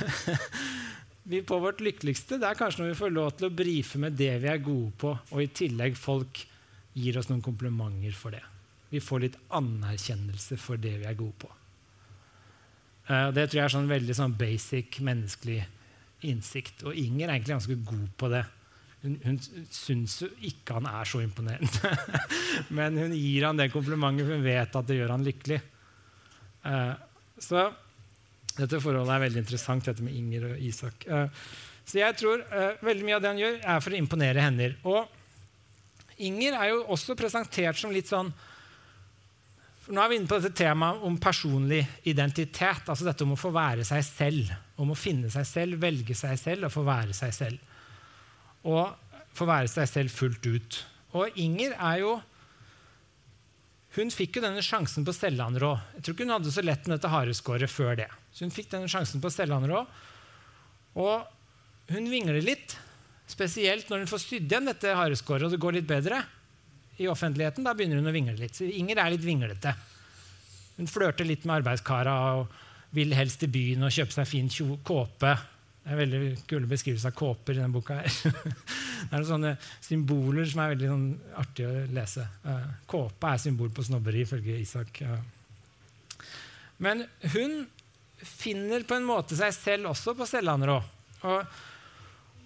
[1.30, 2.38] vi på vårt lykkeligste?
[2.40, 4.92] Det er kanskje når vi får lov til å brife med det vi er gode
[5.00, 6.44] på, og i tillegg folk
[6.98, 8.44] gir oss noen komplimenter for det.
[8.88, 11.50] Vi får litt anerkjennelse for det vi er gode på.
[13.08, 15.60] Uh, det tror jeg er sånn veldig sånn basic menneskelig
[16.28, 16.84] innsikt.
[16.88, 18.44] Og Inger er egentlig ganske god på det.
[19.08, 21.92] Hun, hun syns ikke han er så imponerende,
[22.76, 25.60] men hun gir han det komplimentet, for hun vet at det gjør han lykkelig.
[26.68, 26.90] Eh,
[27.40, 27.68] så
[28.58, 31.06] dette forholdet er veldig interessant, dette med Inger og Isak.
[31.06, 31.46] Eh,
[31.88, 34.68] så jeg tror eh, veldig mye av det han gjør, er for å imponere henne.
[34.84, 38.32] Og Inger er jo også presentert som litt sånn
[39.88, 41.78] Nå er vi inne på dette temaet om personlig
[42.10, 42.90] identitet.
[42.92, 44.50] altså Dette om å få være seg selv.
[44.76, 47.77] Om å finne seg selv, velge seg selv og få være seg selv
[48.66, 48.94] og
[49.38, 50.78] få være seg selv fullt ut.
[51.18, 52.18] Og Inger er jo
[53.96, 55.72] Hun fikk jo denne sjansen på Sellandrå.
[55.96, 58.06] Jeg tror ikke hun hadde så lett med dette hareskåret før det.
[58.30, 59.80] Så hun fikk denne sjansen på Sellandrå.
[61.00, 61.24] Og
[61.88, 62.76] hun vingler litt,
[63.26, 66.20] spesielt når hun får sydd igjen dette hareskåret og det går litt bedre
[67.00, 67.64] i offentligheten.
[67.66, 68.60] Da begynner hun å vingle litt.
[68.60, 69.72] Så Inger er litt vinglete.
[70.76, 72.54] Hun flørter litt med arbeidskara og
[72.94, 74.52] vil helst til byen og kjøpe seg fin
[74.86, 75.32] kåpe
[75.84, 77.96] det er veldig kule beskrivelser av kåper i denne boka.
[78.02, 78.34] her.
[79.08, 81.06] det er sånne symboler som er veldig sånn,
[81.40, 82.26] artige å lese.
[82.44, 85.00] Uh, kåpe er symbol på snobberi, ifølge Isak.
[86.84, 87.62] Men hun
[88.18, 90.76] finner på en måte seg selv også på Sellanrå.
[91.28, 91.56] Og,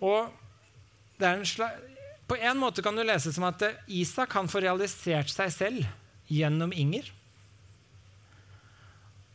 [0.06, 1.42] og en
[2.26, 5.82] på en måte kan du lese som at Isak kan få realisert seg selv
[6.32, 7.10] gjennom Inger.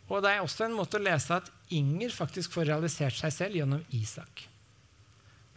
[0.08, 3.58] Og det er også en måte å lese at Inger faktisk får realisert seg selv
[3.60, 4.46] gjennom Isak.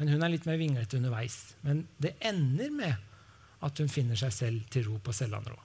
[0.01, 1.55] Men hun er litt mer vinglete underveis.
[1.63, 2.95] Men det ender med
[3.61, 5.59] at hun finner seg selv til ro på Sellandrå.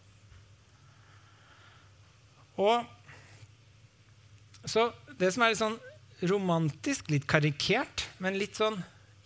[2.62, 2.86] Og
[4.66, 5.80] så det som er litt sånn
[6.30, 8.78] romantisk, litt karikert, men litt sånn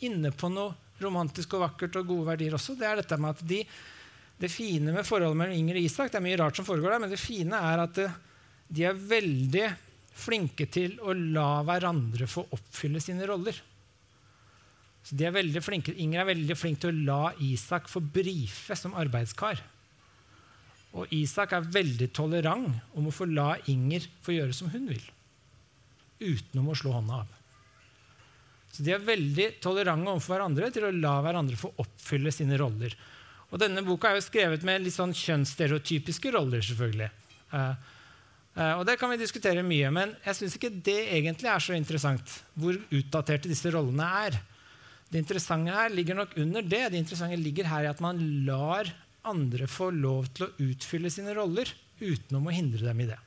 [0.05, 3.43] inne på noe romantisk og vakkert og gode verdier også, det er dette med at
[3.47, 3.59] de,
[4.39, 7.03] det fine med forholdet mellom Inger og Isak Det er mye rart som foregår der,
[7.03, 8.09] men det fine er at det,
[8.69, 9.65] de er veldig
[10.19, 13.57] flinke til å la hverandre få oppfylle sine roller.
[15.03, 18.93] Så de er flinke, Inger er veldig flink til å la Isak få brife som
[18.99, 19.61] arbeidskar.
[20.99, 25.03] Og Isak er veldig tolerant om å få la Inger få gjøre som hun vil.
[26.19, 27.35] Utenom å slå hånda av.
[28.69, 32.93] Så de er veldig tolerante overfor hverandre til å la hverandre få oppfylle sine roller.
[33.49, 36.61] Og denne boka er jo skrevet med litt sånn kjønnsstereotypiske roller.
[36.61, 37.09] selvfølgelig.
[37.57, 37.73] Eh,
[38.57, 42.33] og Det kan vi diskutere mye, men jeg syns ikke det egentlig er så interessant.
[42.59, 44.39] Hvor utdaterte disse rollene er.
[45.09, 46.81] Det interessante her ligger nok under det.
[46.91, 48.89] Det interessante ligger her i at man lar
[49.29, 53.19] andre få lov til å utfylle sine roller utenom å hindre dem i det.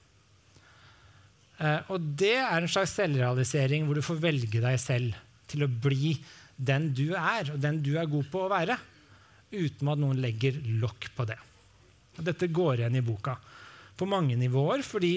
[1.63, 5.19] Eh, og det er en slags selvrealisering hvor du får velge deg selv
[5.51, 6.15] til å bli
[6.57, 8.77] den du er, og den du er god på å være,
[9.53, 11.39] uten at noen legger lokk på det.
[12.19, 13.37] Og dette går igjen i boka
[13.99, 14.85] på mange nivåer.
[14.87, 15.17] Fordi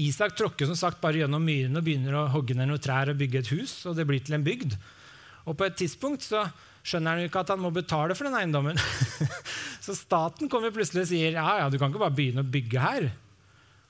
[0.00, 3.20] Isak tråkker som sagt bare gjennom myrene og begynner å hogge ned noen trær og
[3.20, 3.74] bygge et hus.
[3.86, 4.76] og det blir til en bygd.
[5.48, 6.44] Og på et tidspunkt så
[6.86, 8.78] skjønner han jo ikke at han må betale for den eiendommen.
[9.84, 12.84] så staten kommer plutselig og sier ja, ja, du kan ikke bare begynne å bygge
[12.84, 13.08] her.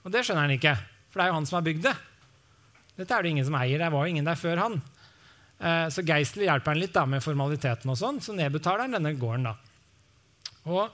[0.04, 0.74] Og det skjønner han ikke,
[1.10, 1.96] for det er jo han som har bygd det.
[3.00, 4.80] Dette er det ingen som eier, det var jo ingen der før han.
[5.60, 9.14] Eh, så Geisler hjelper han litt da, med formaliteten, og sånn, så nedbetaler han denne
[9.20, 9.48] gården.
[9.50, 9.54] da.
[10.70, 10.88] Og,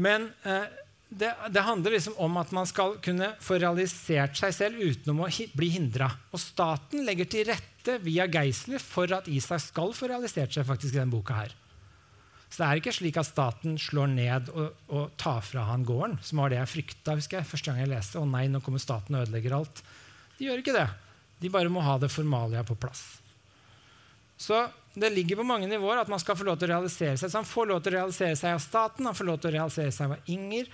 [0.00, 0.81] men eh,
[1.12, 5.28] det, det, handler liksom om at man skal kunne få realisert seg selv uten å
[5.56, 6.08] bli hindra.
[6.32, 10.96] Og staten legger til rette via Geisler for at Isak skal få realisert seg faktisk
[10.96, 11.42] i denne boka.
[11.42, 11.52] her.
[12.52, 16.18] Så det er ikke slik at staten slår ned og, og tar fra han gården,
[16.20, 18.20] som var det jeg frykta husker jeg, første gang jeg leste.
[18.20, 19.82] Å nei, nå kommer staten og ødelegger alt.
[20.36, 20.88] De gjør ikke det.
[21.40, 23.02] De bare må ha det formalia på plass.
[24.36, 24.58] Så
[24.94, 27.30] det ligger på mange nivåer at man skal få lov til å realisere seg.
[27.30, 29.56] Så han får lov til å realisere seg av staten, han får lov til å
[29.56, 30.68] realisere seg av Inger.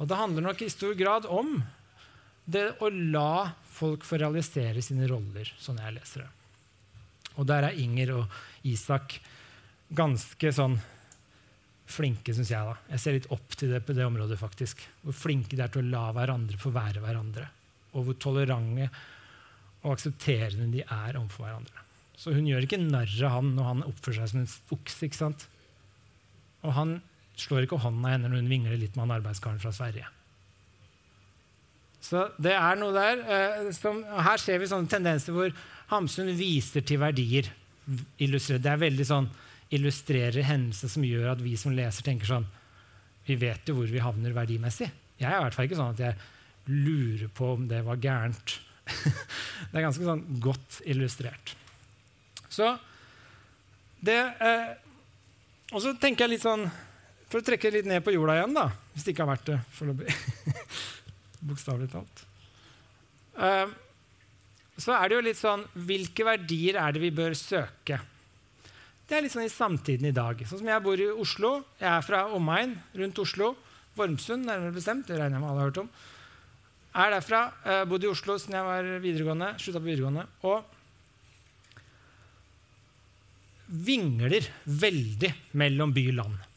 [0.00, 1.58] Og det handler nok i stor grad om
[2.50, 6.30] det å la folk få realisere sine roller, sånn jeg leser det.
[7.38, 9.18] Og der er Inger og Isak
[9.96, 10.78] ganske sånn
[11.90, 12.64] flinke, syns jeg.
[12.66, 12.76] da.
[12.94, 14.38] Jeg ser litt opp til det på det området.
[14.38, 14.82] faktisk.
[15.02, 17.48] Hvor flinke de er til å la hverandre få være hverandre.
[17.94, 18.90] Og hvor tolerante
[19.82, 21.86] og aksepterende de er overfor hverandre.
[22.20, 25.30] Så hun gjør ikke narr av han når han oppfører seg som en okse.
[26.60, 26.98] Og han
[27.38, 30.08] slår ikke hånda av henne når hun vingler litt med han arbeidskaren fra Sverige.
[32.00, 33.20] Så det er noe der.
[33.28, 35.52] Eh, som, her ser vi sånne tendenser hvor
[35.92, 37.50] Hamsun viser til verdier.
[37.86, 39.28] Det er veldig sånn
[39.74, 42.46] illustrerer hendelser som gjør at vi som leser, tenker sånn
[43.26, 44.88] Vi vet jo hvor vi havner verdimessig.
[45.20, 48.56] Jeg er i hvert fall ikke sånn at jeg lurer på om det var gærent.
[49.70, 51.54] det er ganske sånn godt illustrert.
[52.50, 52.72] Så
[54.00, 54.70] det eh,
[55.70, 56.64] Og så tenker jeg litt sånn
[57.30, 59.58] For å trekke litt ned på jorda igjen, da, hvis det ikke har vært det
[59.76, 60.14] foreløpig.
[61.50, 62.24] Bokstavelig talt.
[63.38, 63.70] Uh,
[64.80, 68.00] så er det jo litt sånn Hvilke verdier er det vi bør søke?
[69.06, 70.42] Det er litt sånn i samtiden i dag.
[70.46, 71.52] Sånn som Jeg bor i Oslo.
[71.80, 73.54] Jeg er fra omegn rundt Oslo.
[73.98, 75.06] Vormsund, nærmere bestemt.
[75.06, 75.88] Det regner jeg med alle har hørt om.
[76.90, 77.40] Jeg er derfra.
[77.62, 79.54] Uh, bodde i Oslo siden jeg var videregående.
[79.62, 80.26] Slutta på videregående.
[80.50, 80.58] Og
[83.70, 86.49] vingler veldig mellom by og land.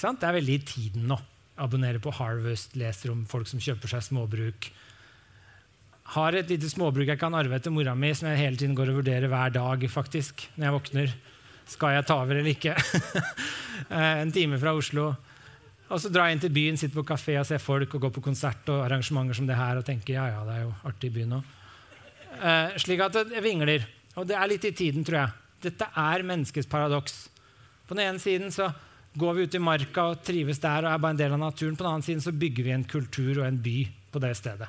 [0.00, 1.18] Det er veldig i tiden nå.
[1.60, 4.70] Abonnerer på Harvest, leser om folk som kjøper seg småbruk
[6.14, 8.90] har et lite småbruk jeg kan arve etter mora mi, som jeg hele tiden går
[8.90, 11.12] og vurderer hver dag faktisk, når jeg våkner.
[11.70, 12.76] Skal jeg ta over eller ikke?
[13.90, 15.06] Eh, en time fra Oslo.
[15.90, 18.10] Og så drar jeg inn til byen, sitter på kafé og ser folk og går
[18.14, 21.08] på konsert og arrangementer som det her og tenker ja, ja, det er jo artig
[21.08, 21.48] i byen òg.
[22.36, 23.88] Eh, slik at det vingler.
[24.20, 25.34] Og det er litt i tiden, tror jeg.
[25.64, 27.16] Dette er menneskets paradoks.
[27.88, 28.68] På den ene siden så
[29.20, 31.76] går vi ut i marka og trives der og er bare en del av naturen.
[31.76, 33.78] På den andre siden så bygger vi en kultur og en by
[34.10, 34.68] på det stedet.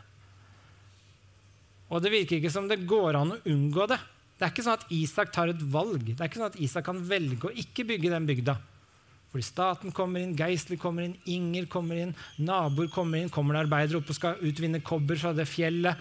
[1.91, 3.99] Og det virker ikke som det går an å unngå det.
[4.37, 6.05] Det er ikke sånn at Isak tar et valg.
[6.07, 8.55] Det er ikke sånn at Isak kan velge å ikke bygge den bygda.
[9.31, 13.65] Fordi staten kommer inn, Geistlig kommer inn, Inger kommer inn, naboer kommer inn, kommer det
[13.65, 15.99] arbeidere opp og skal utvinne kobber fra det fjellet.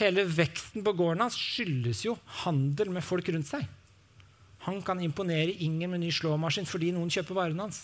[0.00, 3.64] Hele veksten på gården hans skyldes jo handel med folk rundt seg.
[4.64, 7.82] Han kan imponere Inger med ny slåmaskin fordi noen kjøper varene hans.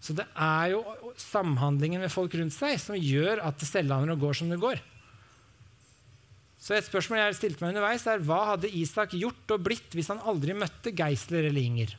[0.00, 0.80] Så det er jo
[1.20, 4.80] samhandlingen med folk rundt seg som gjør at og går som det går.
[6.60, 10.10] Så et spørsmål jeg stilte meg underveis, er hva hadde Isak gjort og blitt hvis
[10.12, 11.94] han aldri møtte Geisler eller Inger?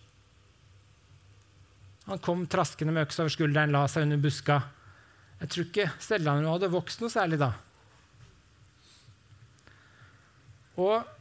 [2.10, 4.60] Han kom traskende med øks over skulderen, la seg under buska.
[5.42, 7.54] Jeg tror ikke Stellanderud hadde vokst noe særlig da.
[10.82, 11.21] Og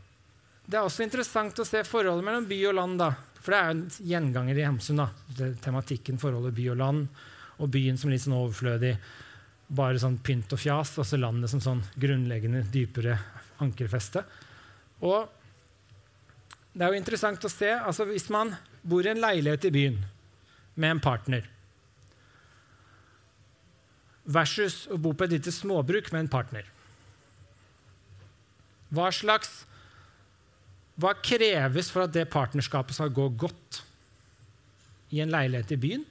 [0.71, 3.01] Det er også interessant å se forholdet mellom by og land.
[3.01, 3.11] da.
[3.41, 5.01] For det er jo en gjenganger i Hemsun.
[5.03, 5.09] da,
[5.65, 7.09] Tematikken forholdet by og land,
[7.59, 8.95] og byen som litt sånn overflødig
[9.71, 13.19] bare sånn pynt og fjas, og så landet som sånn grunnleggende, dypere
[13.63, 14.23] ankerfeste.
[15.03, 15.29] Og
[16.73, 18.53] det er jo interessant å se altså Hvis man
[18.87, 19.97] bor i en leilighet i byen
[20.77, 21.49] med en partner
[24.31, 26.69] versus å bo på et lite småbruk med en partner
[28.95, 29.65] Hva slags
[31.01, 33.83] Hva kreves for at det partnerskapet skal gå godt
[35.15, 36.09] i en leilighet i byen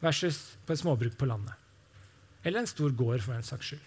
[0.00, 1.56] versus på et småbruk på landet?
[2.44, 3.86] Eller en stor gård, for en saks skyld.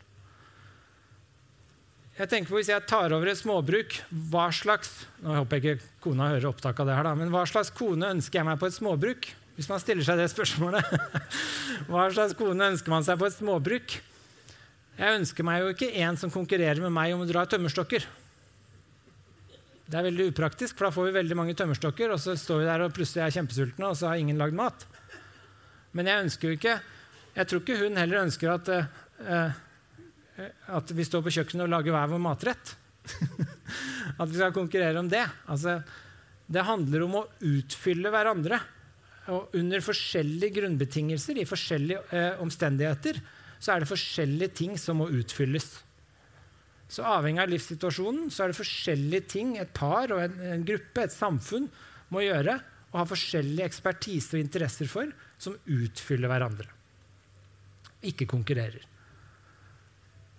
[2.13, 3.95] Jeg tenker på Hvis jeg tar over et småbruk,
[4.29, 4.91] hva slags
[5.23, 8.11] nå håper jeg ikke kona hører opptak av det her da, men hva slags kone
[8.13, 9.29] ønsker jeg meg på et småbruk?
[9.57, 10.85] Hvis man stiller seg det spørsmålet.
[11.89, 13.95] Hva slags kone ønsker man seg på et småbruk?
[14.97, 18.07] Jeg ønsker meg jo ikke en som konkurrerer med meg om å dra tømmerstokker.
[19.83, 22.67] Det er veldig upraktisk, for da får vi veldig mange tømmerstokker, og så står vi
[22.69, 24.85] der og plutselig er kjempesultne, og så har ingen lagd mat.
[25.93, 26.77] Men jeg ønsker jo ikke
[27.33, 28.69] jeg tror ikke hun heller ønsker at,
[29.25, 30.43] uh,
[30.77, 32.75] at vi står på kjøkkenet og lager hver vår matrett.
[34.21, 35.23] at vi skal konkurrere om det.
[35.49, 35.79] Altså,
[36.45, 38.59] det handler om å utfylle hverandre.
[39.33, 43.17] Og under forskjellige grunnbetingelser, i forskjellige eh, omstendigheter,
[43.57, 45.69] så er det forskjellige ting som må utfylles.
[46.91, 51.05] Så avhengig av livssituasjonen så er det forskjellige ting et par og en, en gruppe,
[51.05, 51.69] et samfunn,
[52.13, 52.59] må gjøre
[52.93, 55.09] og ha forskjellig ekspertise og interesser for,
[55.41, 56.67] som utfyller hverandre.
[58.05, 58.83] Ikke konkurrerer.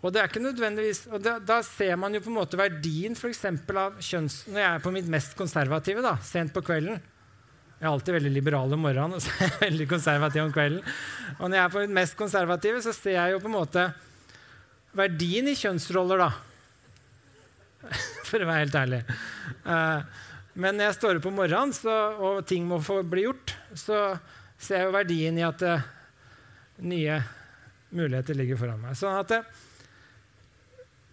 [0.04, 3.16] Og det er ikke nødvendigvis, og da, da ser man jo på en måte verdien
[3.16, 4.42] for av kjønns...
[4.52, 8.32] Når jeg er på mitt mest konservative, da, sent på kvelden Jeg er alltid veldig
[8.34, 10.82] liberal om morgenen og så er jeg veldig konservativ om kvelden.
[11.38, 13.86] Og når jeg er på mitt mest konservative, så ser jeg jo på en måte
[14.96, 16.30] verdien i kjønnsroller, da.
[18.28, 19.02] For å være helt ærlig.
[19.66, 20.00] Uh,
[20.54, 24.14] men når jeg står opp om morgenen så, og ting må få bli gjort, så
[24.54, 25.86] ser jeg jo verdien i at uh,
[26.86, 27.18] nye
[27.94, 28.96] muligheter ligger foran meg.
[28.98, 29.40] Sånn at det,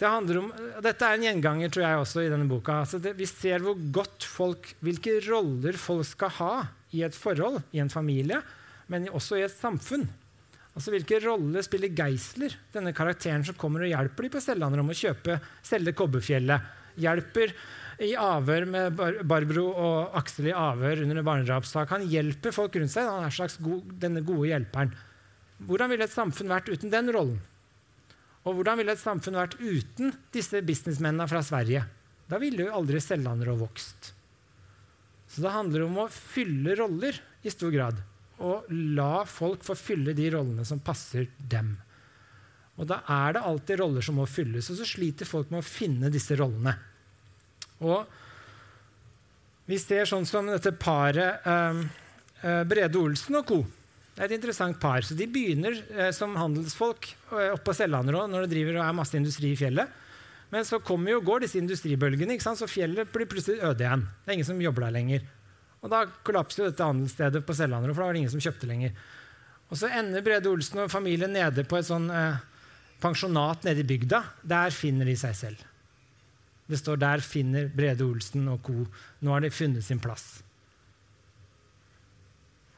[0.01, 0.49] det om,
[0.81, 2.79] dette er en gjenganger tror jeg også i denne boka.
[2.85, 6.53] Altså det, vi ser hvor godt folk, hvilke roller folk skal ha
[6.95, 8.41] i et forhold, i en familie,
[8.91, 10.07] men også i et samfunn.
[10.71, 14.95] Altså Hvilke roller spiller Geisler, denne karakteren som kommer og hjelper dem på Sellandrom å
[14.95, 16.69] kjøpe, selge Kobberfjellet?
[17.01, 17.51] Hjelper
[18.01, 21.91] i avhør med Barbro og Aksel i avhør under en barnedrapssak.
[21.91, 23.07] Han hjelper folk rundt seg.
[23.07, 24.93] Han er slags god, denne gode hjelperen.
[25.67, 27.41] Hvordan ville et samfunn vært uten den rollen?
[28.41, 31.83] Og hvordan ville et samfunn vært uten disse businessmennene fra Sverige?
[32.31, 34.13] Da ville jo aldri Sellandrå vokst.
[35.29, 37.99] Så det handler om å fylle roller i stor grad.
[38.41, 41.75] Og la folk få fylle de rollene som passer dem.
[42.81, 45.67] Og da er det alltid roller som må fylles, og så sliter folk med å
[45.67, 46.73] finne disse rollene.
[47.85, 48.07] Og
[49.69, 53.59] vi ser sånn som dette paret eh, Brede Olsen og co.
[54.11, 55.05] Det er et interessant par.
[55.05, 58.97] Så De begynner eh, som handelsfolk eh, oppe på Sellanderå når det driver og er
[58.97, 59.99] masse industri i fjellet.
[60.51, 64.03] Men så kommer jo, går disse industribølgene, så fjellet blir plutselig øde igjen.
[64.25, 65.23] Det er ingen som jobber der lenger.
[65.81, 68.69] Og Da kollapser jo dette handelsstedet på Sellandro, for da var det ingen som kjøpte
[68.69, 68.93] lenger.
[69.71, 72.41] Og Så ender Brede Olsen og familien nede på et sånn eh,
[73.01, 74.21] pensjonat nede i bygda.
[74.43, 75.67] Der finner de seg selv.
[76.69, 78.87] Det står 'Der finner Brede Olsen og co.'
[79.21, 80.43] Nå har de funnet sin plass.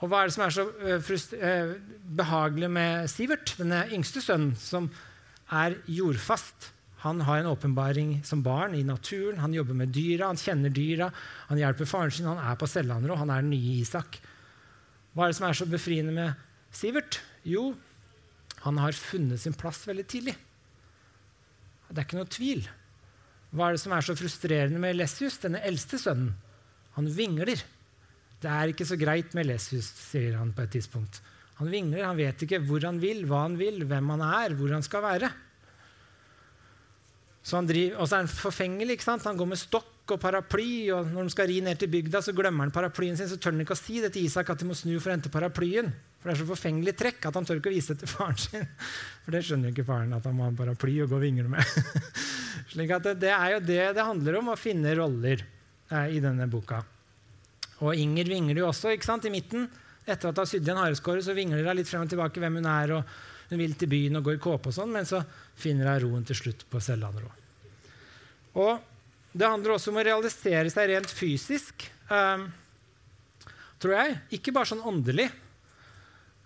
[0.02, 4.56] Og hva er det som er så eh, eh, behagelig med Sivert, denne yngste sønnen,
[4.56, 4.90] som
[5.52, 6.72] er jordfast?
[7.04, 9.42] Han har en åpenbaring som barn i naturen.
[9.44, 11.10] Han jobber med dyra, han kjenner dyra.
[11.50, 14.22] Han hjelper faren sin, han er på Sellandrå, han er den nye Isak.
[15.14, 16.40] Hva er det som er så befriende med
[16.74, 17.20] Sivert?
[17.44, 17.74] Jo,
[18.64, 20.38] han har funnet sin plass veldig tidlig.
[21.90, 22.64] Det er ikke noe tvil.
[23.54, 26.32] Hva er det som er så frustrerende med Lessius, denne eldste sønnen?
[26.96, 27.60] Han vingler.
[28.42, 31.20] Det er ikke så greit med Lessius, sier han på et tidspunkt.
[31.60, 34.74] Han vingler, han vet ikke hvor han vil, hva han vil, hvem han er, hvor
[34.74, 35.30] han skal være.
[37.44, 38.96] Så han driver, og så er han forfengelig.
[38.96, 39.26] ikke sant?
[39.28, 42.34] Han går med stokk og paraply, og når de skal ri ned til bygda, så
[42.36, 44.68] glemmer han paraplyen sin, så tør han ikke å si det til Isak at de
[44.68, 45.92] må snu for å hente paraplyen.
[46.22, 48.40] For det er så forfengelig trekk at han tør ikke å vise det til faren
[48.40, 48.68] sin.
[49.26, 51.24] For det skjønner jo ikke faren, at han må ha en paraply og gå og
[51.26, 51.76] vingle med.
[52.72, 56.24] Slik at det, det, er jo det det handler om, å finne roller eh, i
[56.24, 56.80] denne boka.
[57.84, 59.68] Og Inger vingler jo også ikke sant, i midten.
[60.08, 62.62] Etter at hun har sydd igjen hareskåret, så vingler hun litt frem og tilbake hvem
[62.62, 62.96] hun er.
[63.02, 65.20] og Hun vil til byen og gå i kåpe og sånn, men så
[65.62, 67.28] finner hun roen til slutt på Sellandrå.
[68.58, 68.82] Og
[69.30, 72.48] det handler også om å realisere seg rent fysisk, um,
[73.78, 74.16] tror jeg.
[74.40, 75.28] Ikke bare sånn åndelig.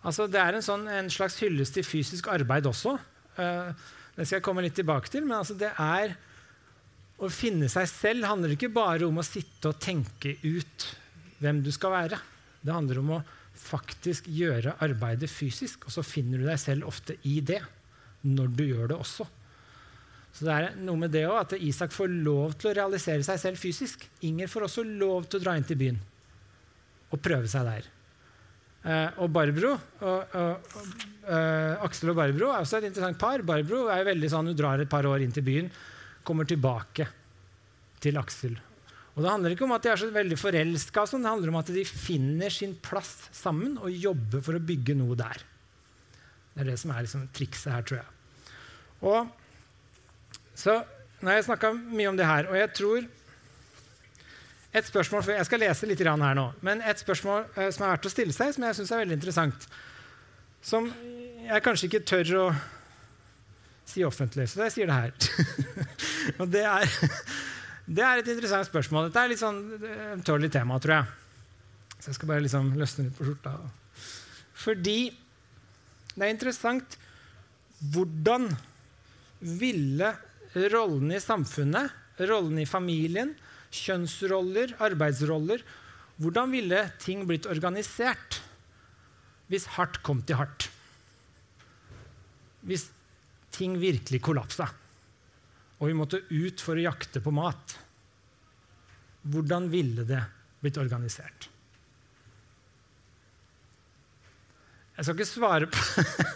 [0.03, 2.97] Altså, det er en, sånn, en slags hyllest til fysisk arbeid også.
[3.39, 3.71] Uh,
[4.17, 5.23] det skal jeg komme litt tilbake til.
[5.23, 6.15] Men altså, det er
[7.23, 10.91] å finne seg selv handler ikke bare om å sitte og tenke ut
[11.39, 12.19] hvem du skal være.
[12.59, 13.23] Det handler om å
[13.59, 17.61] faktisk gjøre arbeidet fysisk, og så finner du deg selv ofte i det
[18.27, 19.27] når du gjør det også.
[20.37, 23.39] Så det er noe med det også, at Isak får lov til å realisere seg
[23.41, 24.03] selv fysisk.
[24.27, 26.01] Inger får også lov til å dra inn til byen
[27.07, 27.87] og prøve seg der.
[28.87, 33.41] Eh, og Barbro, og, og, og, uh, Aksel og Barbro er også et interessant par.
[33.47, 35.71] Barbro er veldig sånn, Hun drar et par år inn til byen,
[36.27, 37.07] kommer tilbake
[38.03, 38.59] til Aksel
[39.17, 41.55] og Det handler ikke om at de er så veldig forelska, sånn, det handler om
[41.57, 45.41] at de finner sin plass sammen og jobber for å bygge noe der.
[46.53, 48.53] Det er det som er liksom trikset her, tror jeg.
[49.09, 49.33] Og
[50.57, 50.77] så,
[51.17, 53.07] Nå har jeg snakka mye om det her, og jeg tror
[54.77, 57.95] et spørsmål, for Jeg skal lese litt her nå, men et spørsmål eh, som er
[57.95, 59.67] verdt å stille seg, som jeg syns er veldig interessant,
[60.61, 60.91] som
[61.41, 62.47] jeg kanskje ikke tør å
[63.87, 65.13] si offentlig, så jeg sier det her.
[66.43, 66.85] og det er
[67.87, 69.07] det er et interessant spørsmål.
[69.07, 69.61] Dette er litt sånn
[70.17, 71.05] ømtålig tema, tror jeg.
[71.97, 73.53] Så jeg skal bare liksom løsne litt på skjorta.
[74.57, 74.99] Fordi
[76.17, 76.97] det er interessant
[77.93, 78.49] hvordan
[79.39, 80.11] ville
[80.73, 81.93] rollen i samfunnet,
[82.27, 83.35] rollen i familien,
[83.71, 85.63] kjønnsroller, arbeidsroller.
[86.17, 88.41] Hvordan ville ting blitt organisert
[89.47, 90.67] hvis hardt kom til hardt?
[92.67, 92.89] Hvis
[93.55, 94.67] ting virkelig kollapsa,
[95.77, 97.75] og vi måtte ut for å jakte på mat?
[99.27, 100.23] Hvordan ville det
[100.63, 101.49] blitt organisert?
[104.97, 105.83] Jeg skal ikke svare på,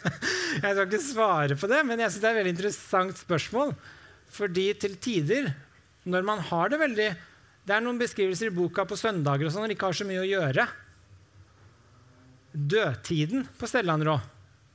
[0.61, 3.73] skal ikke svare på det, men jeg synes det er et veldig interessant spørsmål.
[4.31, 5.49] Fordi til tider,
[6.05, 7.09] når man har det veldig
[7.61, 10.05] Det er noen beskrivelser i boka på søndager og sånn, når de ikke har så
[10.09, 10.63] mye å gjøre.
[12.51, 14.15] Dødtiden på Stellanrå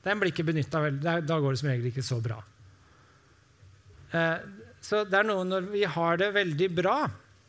[0.06, 0.84] den blir ikke benytta.
[1.02, 2.38] Da går det som regel ikke så bra.
[4.14, 4.38] Eh,
[4.84, 6.98] så det er noe når vi har det veldig bra,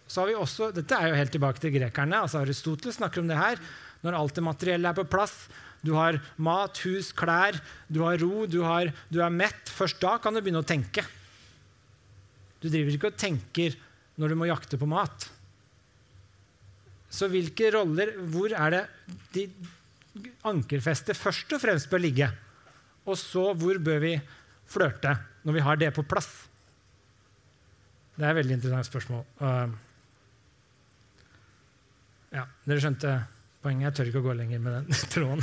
[0.08, 2.24] så har vi også Dette er jo helt tilbake til grekerne.
[2.24, 3.60] altså Aristoteles snakker om det her.
[4.06, 5.48] Når alt det materielle er på plass,
[5.84, 9.70] du har mat, hus, klær, du har ro, du, har, du er mett.
[9.70, 11.04] Først da kan du begynne å tenke.
[12.62, 13.76] Du driver ikke og tenker
[14.18, 15.28] når du må jakte på mat.
[17.14, 18.82] Så hvilke roller Hvor er det
[19.34, 19.46] de
[20.50, 22.28] ankerfestet først og fremst bør ligge?
[23.08, 24.16] Og så hvor bør vi
[24.68, 25.14] flørte
[25.48, 26.28] når vi har det på plass?
[28.18, 29.24] Det er et veldig interessant spørsmål.
[29.40, 29.70] Uh,
[32.36, 33.18] ja, dere skjønte
[33.64, 35.42] Poenget jeg tør ikke å gå lenger med den tråden.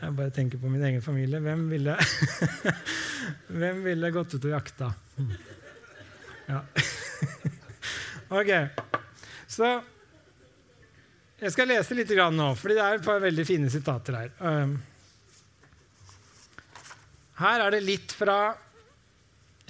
[0.00, 1.38] jeg bare tenker på min egen familie.
[1.40, 1.94] Hvem ville,
[3.62, 4.90] Hvem ville gått ut og jakta?
[6.48, 6.58] Ja.
[8.40, 8.52] ok.
[9.46, 9.70] Så
[11.42, 14.34] jeg skal lese litt nå, for det er et par veldig fine sitater her.
[14.42, 14.76] Um,
[17.40, 18.54] her er det litt fra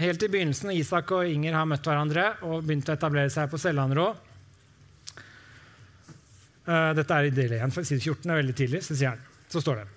[0.03, 3.61] helt i begynnelsen, Isak og Inger har møtt hverandre og begynt å etablere seg på
[3.61, 4.09] Sellanrå.
[6.63, 8.83] Uh, dette er i del 1, for side 14 er veldig tidlig.
[8.87, 9.89] Så, sier han, så står det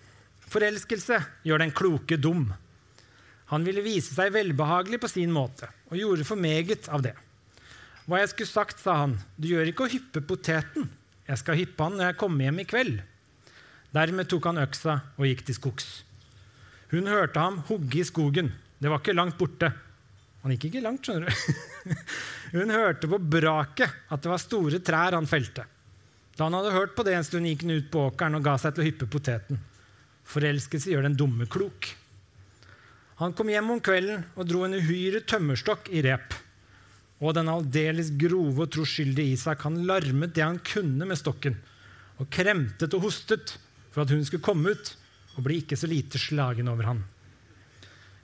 [0.49, 2.47] Forelskelse gjør den kloke dum.
[3.51, 7.13] Han ville vise seg velbehagelig på sin måte, og gjorde for meget av det.
[8.05, 10.89] Hva jeg skulle sagt, sa han, du gjør ikke å hyppe poteten.
[11.25, 12.99] Jeg skal hyppe han når jeg kommer hjem i kveld.
[13.95, 15.87] Dermed tok han øksa og gikk til skogs.
[16.95, 18.53] Hun hørte ham hogge i skogen.
[18.79, 19.67] Det var ikke langt borte.
[20.45, 21.95] Han gikk ikke langt, skjønner du.
[22.55, 25.65] Hun hørte på braket at det var store trær han felte.
[26.37, 28.55] Da han hadde hørt på det en stund, gikk han ut på åkeren og ga
[28.61, 29.59] seg til å hyppe poteten.
[30.29, 31.89] Forelskelse gjør den dumme klok.
[33.19, 36.35] Han kom hjem om kvelden og dro en uhyre tømmerstokk i rep.
[37.23, 41.55] Og den aldeles grove og troskyldige Isak han larmet det han kunne med stokken,
[42.19, 43.55] og kremtet og hostet
[43.91, 44.93] for at hun skulle komme ut
[45.35, 47.03] og bli ikke så lite slagen over han.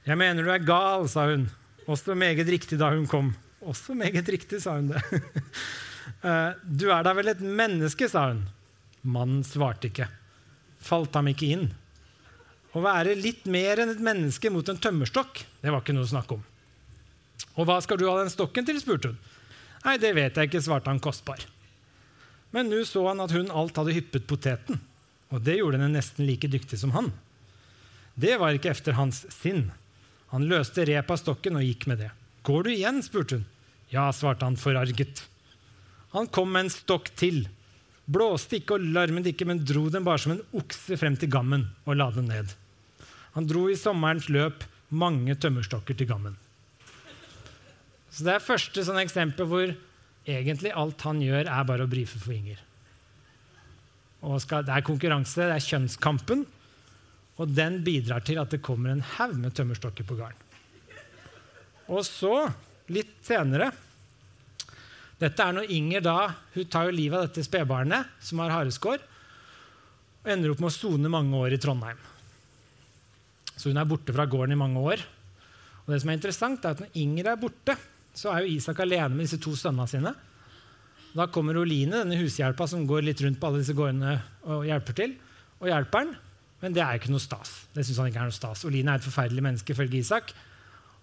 [0.08, 1.46] Jeg mener du er gal, sa hun,
[1.86, 3.34] også meget riktig da hun kom.
[3.62, 5.02] Også meget riktig, sa hun det.
[6.26, 8.42] Eh, du er da vel et menneske, sa hun.
[9.06, 10.08] Mannen svarte ikke.
[10.82, 11.68] Falt ham ikke inn.
[12.74, 16.12] Å være litt mer enn et menneske mot en tømmerstokk, det var ikke noe å
[16.12, 16.44] snakke om.
[17.58, 19.18] Og hva skal du ha den stokken til, spurte hun.
[19.86, 21.46] Nei, det vet jeg ikke, svarte han kostbar.
[22.54, 24.82] Men nå så han at hun alt hadde hyppet poteten,
[25.32, 27.12] og det gjorde henne nesten like dyktig som han.
[28.20, 29.70] Det var ikke efter hans sinn.
[30.32, 32.12] Han løste repet av stokken og gikk med det.
[32.48, 33.02] Går du igjen?
[33.04, 33.48] spurte hun.
[33.92, 35.26] Ja, svarte han forarget.
[36.12, 37.46] Han kom med en stokk til.
[38.12, 41.70] Blåste ikke og larmet ikke, men dro den bare som en okse frem til gammen
[41.86, 42.56] og la den ned.
[43.36, 46.36] Han dro i sommerens løp mange tømmerstokker til gammen.
[48.12, 49.72] Så Det er første sånn eksempel hvor
[50.28, 52.60] egentlig alt han gjør, er bare å brife for Inger.
[54.22, 56.44] Skal, det er konkurranse, det er kjønnskampen,
[57.42, 60.50] og den bidrar til at det kommer en haug med tømmerstokker på gården.
[61.92, 62.36] Og så,
[62.94, 63.72] litt senere
[65.22, 66.16] dette er når Inger da,
[66.56, 69.04] hun tar jo livet av dette spedbarnet som har hareskår,
[70.22, 72.00] og ender opp med å sone mange år i Trondheim.
[73.54, 75.04] Så hun er borte fra gården i mange år.
[75.84, 77.76] Og det som er interessant er at Når Inger er borte,
[78.18, 80.14] så er jo Isak alene med disse to sønnene sine.
[81.12, 84.16] Da kommer Oline, denne hushjelpa som går litt rundt på alle disse gårdene
[84.48, 85.16] og hjelper til,
[85.60, 86.14] og hjelper han.
[86.62, 87.52] Men det er ikke noe stas.
[87.74, 88.64] Det synes han ikke er noe stas.
[88.70, 90.32] Oline er et forferdelig menneske, ifølge Isak.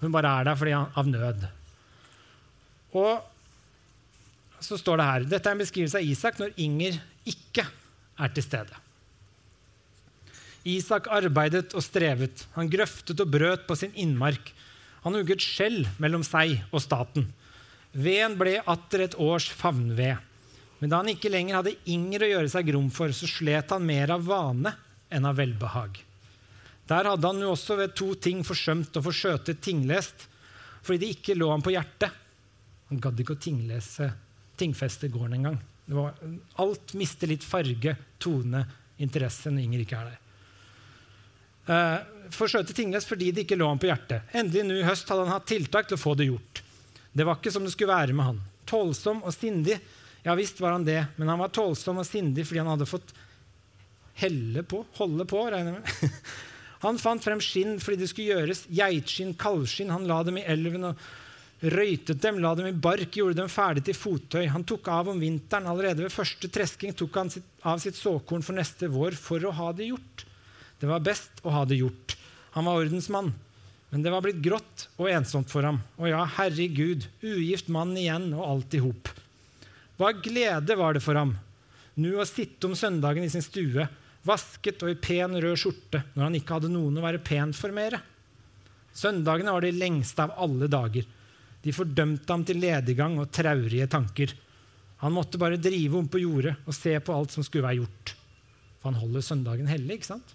[0.00, 1.48] Hun bare er der fordi han, av nød.
[2.98, 7.66] Og så står det her Dette er en beskrivelse av Isak når Inger ikke
[8.18, 8.84] er til stede.
[10.68, 12.46] Isak arbeidet og strevet.
[12.56, 14.52] Han grøftet og brøt på sin innmark.
[15.04, 17.28] Han hugget skjell mellom seg og staten.
[17.92, 20.24] Veden ble atter et års favnved.
[20.78, 23.86] Men da han ikke lenger hadde Inger å gjøre seg grom for, så slet han
[23.86, 24.74] mer av vane
[25.10, 26.02] enn av velbehag.
[26.88, 30.28] Der hadde han jo også ved to ting forsømt og forskjøtet tinglest,
[30.84, 32.14] fordi det ikke lå ham på hjertet.
[32.88, 34.12] Han gadd ikke å tinglese
[34.58, 35.58] tingfeste gården engang.
[36.62, 38.62] Alt mister litt farge, tone,
[39.02, 40.24] interesse når Inger ikke er der.
[41.68, 44.30] Uh, for tinglest fordi det ikke lå ham på hjertet.
[44.36, 46.62] Endelig nå i høst hadde han hatt tiltak til å få det gjort.
[47.18, 48.42] Det var ikke som det skulle være med han.
[48.68, 49.78] Tålsom og sindig.
[50.24, 53.14] Ja visst var han det, men han var tålsom og sindig fordi han hadde fått
[54.18, 56.20] helle på, holde på, regner jeg med.
[56.84, 58.60] Han fant frem skinn fordi det skulle gjøres.
[58.70, 59.90] Geitskinn, kalvskinn.
[59.90, 61.08] Han la dem i elven og
[61.74, 64.44] røytet dem, la dem i bark, gjorde dem ferdig til fottøy.
[64.46, 65.66] Han tok av om vinteren.
[65.70, 67.32] Allerede ved første tresking tok han
[67.66, 70.24] av sitt såkorn for neste vår for å ha det gjort.
[70.78, 72.14] Det var best å ha det gjort.
[72.54, 73.32] Han var ordensmann.
[73.88, 75.80] Men det var blitt grått og ensomt for ham.
[75.96, 79.08] Og ja, herregud, ugift mann igjen og alt i hop.
[79.98, 81.36] Hva glede var det for ham
[81.98, 83.88] nå å sitte om søndagen i sin stue
[84.28, 87.74] vasket og i pen, rød skjorte, når han ikke hadde noen å være pen for
[87.74, 88.00] mere.
[88.94, 91.06] Søndagene var de lengste av alle dager.
[91.62, 94.34] De fordømte ham til lediggang og traurige tanker.
[95.02, 98.14] Han måtte bare drive om på jordet og se på alt som skulle være gjort.
[98.78, 100.34] For han holder søndagen hellig, ikke sant?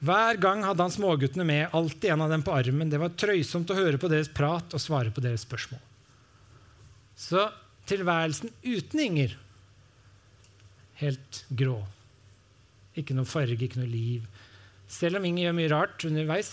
[0.00, 2.88] Hver gang hadde han småguttene med, alltid en av dem på armen.
[2.88, 5.82] Det var trøysomt å høre på deres prat og svare på deres spørsmål.
[7.20, 7.44] Så
[7.90, 9.34] tilværelsen uten Inger
[11.02, 11.76] helt grå.
[12.96, 14.24] Ikke noe farge, ikke noe liv.
[14.90, 16.52] Selv om Inger gjør mye rart underveis.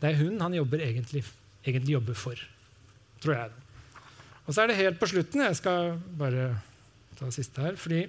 [0.00, 1.22] Det er hun han jobber egentlig,
[1.64, 2.40] egentlig jobber for,
[3.20, 3.52] tror jeg.
[4.46, 6.50] Og så er det helt på slutten Jeg skal bare
[7.18, 7.76] ta det siste her.
[7.76, 8.06] fordi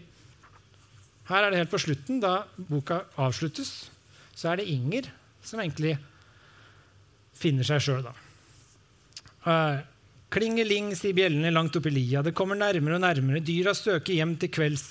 [1.27, 3.89] her er det helt på slutten, da boka avsluttes,
[4.37, 5.09] så er det Inger
[5.41, 5.95] som egentlig
[7.37, 8.13] finner seg sjøl, da.
[9.47, 9.77] Uh,
[10.33, 12.21] Klingeling, sier bjellene langt oppi lia.
[12.25, 13.39] Det kommer nærmere og nærmere.
[13.45, 14.89] Dyra søker hjem til kvelds.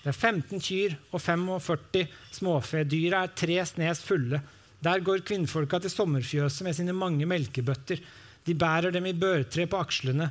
[0.00, 2.86] Det er 15 kyr og 45 småfe.
[2.88, 4.40] Dyra er tre snes fulle.
[4.80, 8.00] Der går kvinnfolka til sommerfjøset med sine mange melkebøtter.
[8.46, 10.30] De bærer dem i børtre på akslene.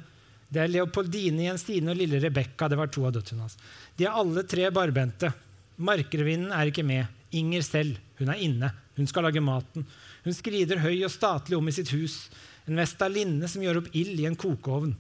[0.49, 2.71] Det er Leopoldine, Jensine og lille Rebekka.
[2.71, 3.59] Det var to av døtrene hans.
[3.99, 5.29] De er alle tre barbente.
[5.77, 7.05] Markrevinden er ikke med.
[7.35, 7.99] Inger selv.
[8.17, 8.71] Hun er inne.
[8.97, 9.85] Hun skal lage maten.
[10.25, 12.27] Hun skrider høy og statlig om i sitt hus.
[12.67, 14.95] En vest av linne som gjør opp ild i en kokeovn.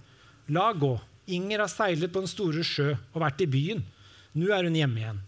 [0.55, 0.93] La gå.
[1.27, 3.81] Inger har seilet på den store sjø og vært i byen.
[4.37, 5.23] Nå er hun hjemme igjen.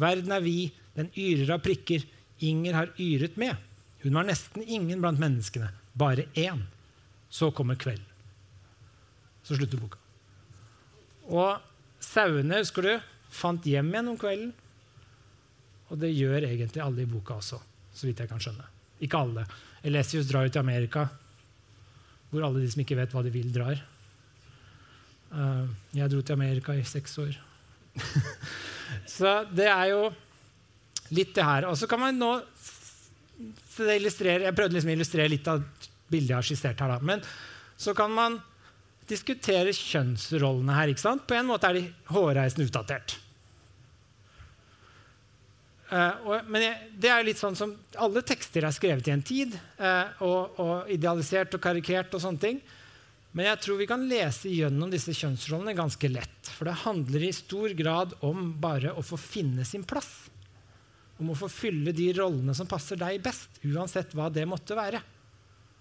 [0.00, 2.04] Verden er vid, den yrer av prikker.
[2.44, 3.56] Inger har yret med.
[4.04, 5.72] Hun var nesten ingen blant menneskene.
[5.98, 6.62] Bare én.
[7.30, 8.02] Så kommer kveld.
[9.44, 9.98] Så slutter boka.
[11.30, 11.60] Og
[12.02, 12.94] sauene, husker du,
[13.30, 14.54] fant hjem igjen om kvelden.
[15.90, 17.58] Og det gjør egentlig alle i boka også,
[17.94, 18.66] så vidt jeg kan skjønne.
[19.02, 19.46] Ikke alle.
[19.86, 21.06] Elesius drar jo til Amerika,
[22.30, 23.80] hvor alle de som ikke vet hva de vil, drar.
[25.30, 27.38] Uh, jeg dro til Amerika i seks år.
[29.16, 30.02] så det er jo
[31.14, 31.66] litt det her.
[31.70, 32.32] Og så kan man nå
[33.40, 35.62] Jeg prøvde liksom å illustrere litt av
[36.10, 36.92] bildet jeg har skissert her.
[36.92, 36.98] Da.
[37.00, 37.22] Men
[37.80, 38.36] så kan man
[39.08, 40.92] diskutere kjønnsrollene her.
[41.24, 43.16] På en måte er de hårreisende utdatert.
[45.90, 49.24] Uh, og, men jeg, det er litt sånn som Alle tekster er skrevet i en
[49.26, 52.14] tid, uh, og, og, idealisert og karikert.
[52.14, 52.60] og sånne ting.
[53.34, 56.50] Men jeg tror vi kan lese gjennom disse kjønnsrollene ganske lett.
[56.54, 60.30] For det handler i stor grad om bare å få finne sin plass.
[61.20, 65.02] Om å få fylle de rollene som passer deg best, uansett hva det måtte være.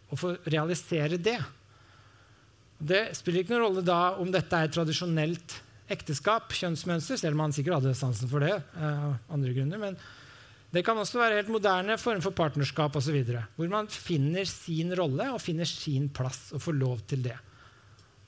[0.09, 1.39] Og få realisere det.
[2.77, 5.57] Det spiller ikke noen rolle da om dette er tradisjonelt
[5.93, 9.81] ekteskap, kjønnsmønster, selv om man sikkert hadde sansen for det eh, av andre grunner.
[9.81, 9.99] men
[10.69, 13.17] det kan også være helt moderne form for partnerskap osv.
[13.55, 17.37] Hvor man finner sin rolle og finner sin plass og får lov til det.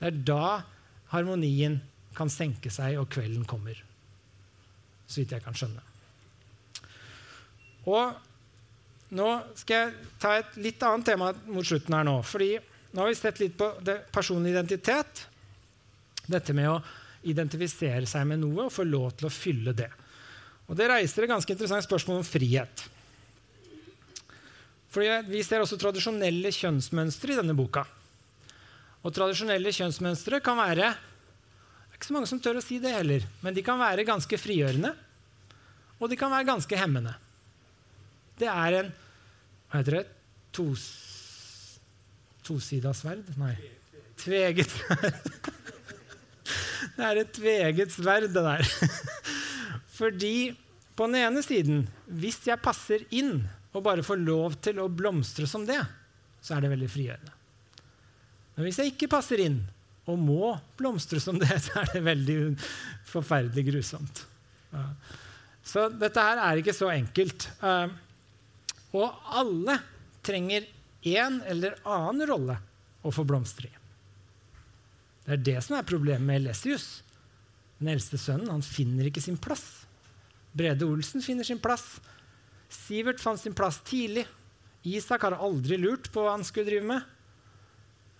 [0.00, 0.46] Det er da
[1.12, 1.78] harmonien
[2.16, 3.78] kan senke seg, og kvelden kommer.
[5.06, 5.84] Så vidt jeg kan skjønne.
[7.86, 8.18] Og
[9.14, 9.28] nå
[9.60, 12.18] skal jeg ta et litt annet tema mot slutten her nå.
[12.26, 12.56] fordi
[12.92, 13.70] nå har vi sett litt på
[14.12, 15.26] personlig identitet.
[16.26, 16.80] Dette med å
[17.28, 19.90] identifisere seg med noe og få lov til å fylle det.
[20.68, 22.84] Og Det reiser et ganske interessant spørsmål om frihet.
[24.92, 27.84] Fordi Vi ser også tradisjonelle kjønnsmønstre i denne boka.
[29.02, 30.92] Og tradisjonelle kjønnsmønstre kan være
[31.92, 34.06] det er ikke så mange som tør å si det heller, men de kan være
[34.08, 34.94] ganske frigjørende,
[36.00, 37.12] og de kan være ganske hemmende.
[38.40, 38.88] Det er en
[39.70, 40.06] Hva heter det?
[40.52, 40.82] Tos,
[42.44, 43.28] tosida sverd?
[43.40, 43.54] Nei.
[44.20, 45.52] Tveget sverd.
[46.96, 48.66] Det er et tveget sverd, det der.
[49.98, 50.52] Fordi
[50.96, 53.40] på den ene siden, hvis jeg passer inn
[53.72, 55.80] og bare får lov til å blomstre som det,
[56.44, 57.38] så er det veldig frigjørende.
[58.52, 59.62] Men hvis jeg ikke passer inn
[60.10, 62.38] og må blomstre som det, så er det veldig
[63.08, 64.24] forferdelig grusomt.
[65.62, 67.46] Så dette her er ikke så enkelt.
[67.62, 67.92] Eh,
[68.98, 69.78] og alle
[70.24, 70.66] trenger
[71.12, 72.58] en eller annen rolle
[73.02, 73.81] å få blomstre i.
[75.26, 77.02] Det er det som er problemet med Lesius.
[77.78, 79.84] Den eldste sønnen han finner ikke sin plass.
[80.54, 81.96] Brede Olsen finner sin plass.
[82.72, 84.26] Sivert fant sin plass tidlig.
[84.82, 87.10] Isak har aldri lurt på hva han skulle drive med.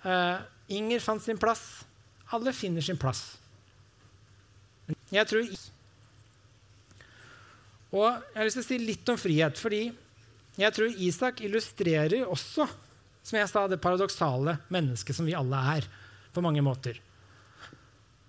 [0.03, 0.39] Uh,
[0.73, 1.83] Inger fant sin plass.
[2.33, 3.37] Alle finner sin plass.
[5.13, 5.45] Jeg tror
[7.93, 9.83] Og jeg har lyst til å si litt om frihet, fordi
[10.57, 12.65] jeg tror Isak illustrerer også,
[13.23, 15.89] som jeg sa, det paradoksale mennesket som vi alle er,
[16.33, 16.99] på mange måter.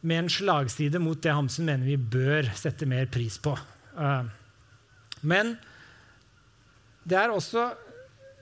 [0.04, 3.56] Med en slagside mot det Hamsun mener vi bør sette mer pris på.
[3.96, 4.28] Uh,
[5.24, 5.56] men
[7.08, 7.70] det er også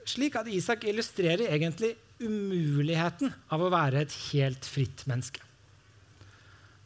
[0.08, 5.42] slik at Isak illustrerer egentlig umuligheten av å være et helt fritt menneske.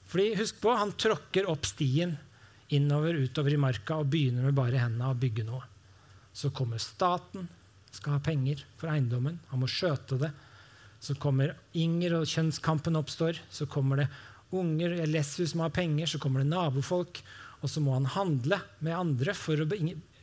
[0.07, 2.15] Fordi, husk på, Han tråkker opp stien
[2.69, 5.65] innover, utover i marka og begynner med bare hendene å bygge noe.
[6.37, 7.49] Så kommer staten,
[7.91, 9.39] skal ha penger for eiendommen.
[9.51, 10.31] Han må skjøte det.
[11.07, 13.39] Så kommer Inger, og kjønnskampen oppstår.
[13.53, 14.09] Så kommer det
[14.57, 16.11] unger, Lessus som har penger.
[16.11, 17.23] Så kommer det nabofolk.
[17.63, 19.69] Og så må han handle med andre for å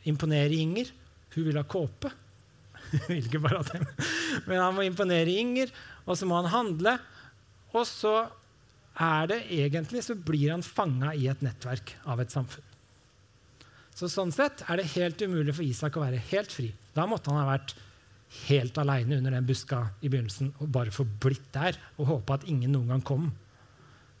[0.04, 0.92] imponere Inger.
[1.34, 2.12] Hun vil ha kåpe.
[3.08, 3.88] vil ikke bare ha dem.
[4.46, 5.72] Men han må imponere Inger,
[6.04, 6.98] og så må han handle.
[7.74, 8.14] Og så
[8.94, 12.70] er det egentlig så blir han fanga i et nettverk av et samfunn.
[13.94, 16.72] Så Sånn sett er det helt umulig for Isak å være helt fri.
[16.94, 17.74] Da måtte han ha vært
[18.48, 22.74] helt aleine under den buska i begynnelsen og bare forblitt der og håpa at ingen
[22.74, 23.28] noen gang kom.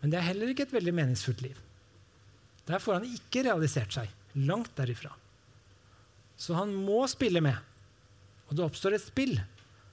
[0.00, 1.58] Men det er heller ikke et veldig meningsfullt liv.
[2.68, 4.10] Der får han ikke realisert seg.
[4.34, 5.12] Langt derifra.
[6.36, 7.56] Så han må spille med.
[8.48, 9.36] Og det oppstår et spill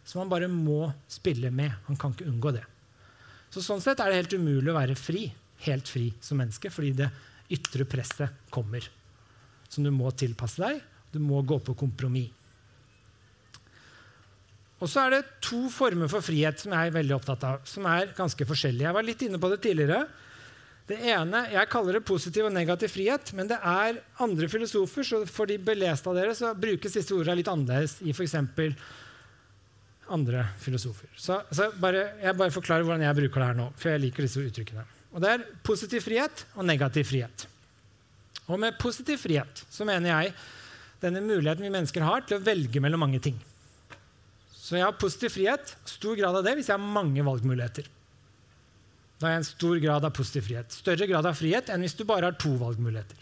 [0.03, 1.73] som han bare må spille med.
[1.87, 2.65] Han kan ikke unngå det.
[3.51, 5.25] Så Sånn sett er det helt umulig å være fri,
[5.67, 7.09] helt fri som menneske, fordi det
[7.51, 8.85] ytre presset kommer.
[9.71, 10.79] Som du må tilpasse deg.
[11.11, 12.40] Du må gå på kompromiss.
[14.81, 17.85] Og så er det to former for frihet som jeg er veldig opptatt av, som
[17.89, 18.87] er ganske forskjellige.
[18.87, 20.07] Jeg var litt inne på det tidligere.
[20.89, 25.21] Det ene, Jeg kaller det positiv og negativ frihet, men det er andre filosofer, så
[25.29, 28.35] for de beleste av dere så brukes disse ordene litt annerledes i f.eks.
[30.09, 31.07] andre filosofer.
[31.15, 34.25] Så, så bare, Jeg bare forklarer hvordan jeg bruker det her nå, for jeg liker
[34.25, 34.83] disse uttrykkene.
[35.13, 37.47] Og Det er positiv frihet og negativ frihet.
[38.49, 40.33] Og med positiv frihet så mener jeg
[41.01, 43.37] denne muligheten vi mennesker har til å velge mellom mange ting.
[44.71, 47.89] Så jeg har positiv frihet, stor grad av det, hvis jeg har mange valgmuligheter.
[49.19, 50.71] Da har jeg en stor grad av positiv frihet.
[50.71, 53.17] Større grad av frihet enn hvis du bare har to valgmuligheter.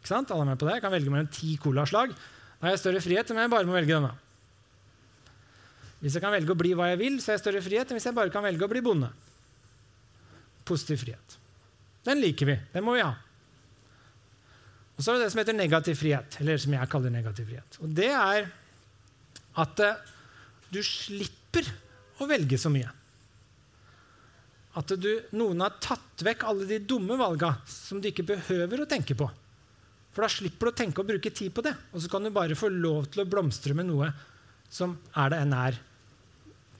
[0.00, 0.30] Ikke sant?
[0.32, 0.78] Alle er med på det?
[0.78, 2.14] Jeg kan velge mellom ti colaslag.
[2.56, 4.14] Da har jeg større frihet enn jeg bare må velge denne.
[6.00, 8.00] Hvis jeg kan velge å bli hva jeg vil, så har jeg større frihet enn
[8.00, 9.10] hvis jeg bare kan velge å bli bonde.
[10.70, 11.36] Positiv frihet.
[12.08, 12.54] Den liker vi.
[12.72, 13.12] Den må vi ha.
[14.96, 17.78] Og så er det det som heter negativ frihet, eller som jeg kaller negativ frihet.
[17.84, 18.48] Og det er
[19.60, 20.16] at uh,
[20.70, 21.66] du slipper
[22.20, 22.90] å velge så mye
[24.78, 28.88] at du, noen har tatt vekk alle de dumme valga som du ikke behøver å
[28.90, 29.26] tenke på.
[30.14, 31.72] For da slipper du å tenke og bruke tid på det.
[31.94, 34.10] Og så kan du bare få lov til å blomstre med noe
[34.70, 35.80] som er det enn er.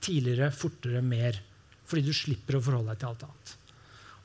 [0.03, 1.39] Tidligere, fortere, mer.
[1.91, 3.55] Fordi du slipper å forholde deg til alt annet.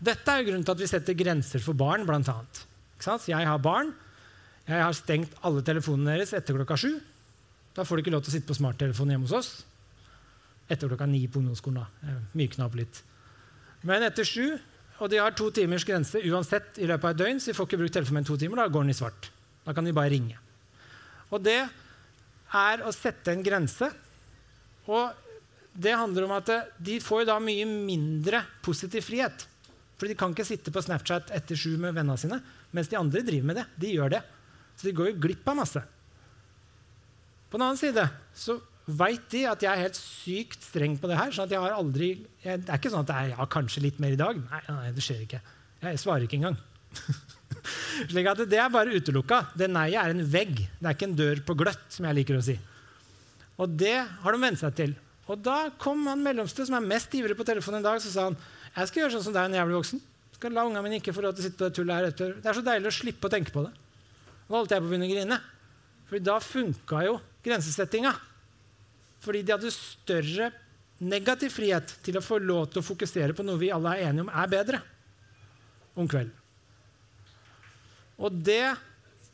[0.05, 2.63] Dette er jo grunnen til at vi setter grenser for barn, annet.
[3.01, 3.93] Jeg har barn.
[4.66, 6.95] Jeg har stengt alle telefonene deres etter klokka sju.
[7.76, 9.51] Da får de ikke lov til å sitte på smarttelefonen hjemme hos oss.
[10.71, 11.84] Etter klokka ni på ungdomsskolen.
[11.84, 12.15] da.
[12.34, 13.01] Mykna opp litt.
[13.86, 14.55] Men etter sju,
[14.97, 17.67] og de har to timers grense uansett i løpet av et døgn, så de får
[17.67, 19.30] ikke brukt telefonen i to timer, da går den i svart.
[19.65, 20.39] Da kan de bare ringe.
[21.36, 21.59] Og det
[22.55, 23.89] er å sette en grense.
[24.88, 25.11] Og
[25.76, 29.47] det handler om at de får da mye mindre positiv frihet.
[29.99, 32.39] For de kan ikke sitte på Snapchat etter sju med vennene sine,
[32.76, 33.65] mens de andre driver med det.
[33.80, 34.23] De gjør det.
[34.76, 35.84] Så de går jo glipp av masse.
[37.49, 41.17] På den annen side så veit de at jeg er helt sykt streng på det
[41.17, 41.31] her.
[41.33, 42.09] sånn at jeg har aldri,
[42.43, 44.37] jeg, Det er ikke sånn at jeg ja, kanskje litt mer i dag.
[44.37, 45.41] Nei, nei, det skjer ikke.
[45.85, 46.59] Jeg svarer ikke engang.
[48.11, 49.41] Slik at Det er bare utelukka.
[49.57, 50.61] Det nei-et er en vegg.
[50.77, 52.57] Det er ikke en dør på gløtt, som jeg liker å si.
[53.61, 54.93] Og det har de vent seg til.
[55.25, 58.27] Og da kom han mellomste, som er mest ivrig på telefonen en dag, så sa
[58.29, 58.37] han
[58.75, 60.01] jeg skal gjøre sånn som deg når jeg blir voksen.
[60.35, 62.33] Skal la ungene mine ikke få lov til å sitte på det tullet her etter.
[62.43, 63.71] Det er så deilig å slippe å tenke på det.
[64.45, 65.37] Da holdt jeg på å begynne å grine.
[66.10, 68.14] For da funka jo grensesettinga.
[69.26, 70.51] Fordi de hadde større
[71.01, 74.26] negativ frihet til å få lov til å fokusere på noe vi alle er enige
[74.28, 74.82] om er bedre
[75.95, 76.34] om kvelden.
[78.22, 78.76] Og det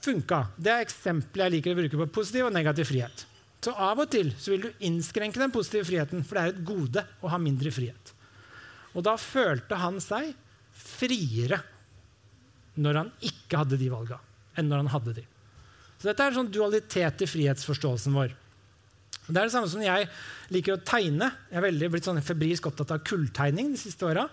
[0.01, 0.45] funka.
[0.57, 3.25] Det er eksempelet jeg liker å bruke på positiv og negativ frihet.
[3.61, 7.03] Så av og til vil du innskrenke den positive friheten, for det er et gode
[7.21, 8.13] å ha mindre frihet.
[8.97, 10.31] Og da følte han seg
[10.73, 11.61] friere
[12.81, 14.17] når han ikke hadde de valga,
[14.57, 15.27] enn når han hadde de.
[16.01, 18.31] Så dette er en sånn dualitet i frihetsforståelsen vår.
[19.27, 20.07] Det er det samme som jeg
[20.49, 21.27] liker å tegne.
[21.51, 24.25] Jeg er veldig blitt sånn febrilsk opptatt av kulltegning de siste åra.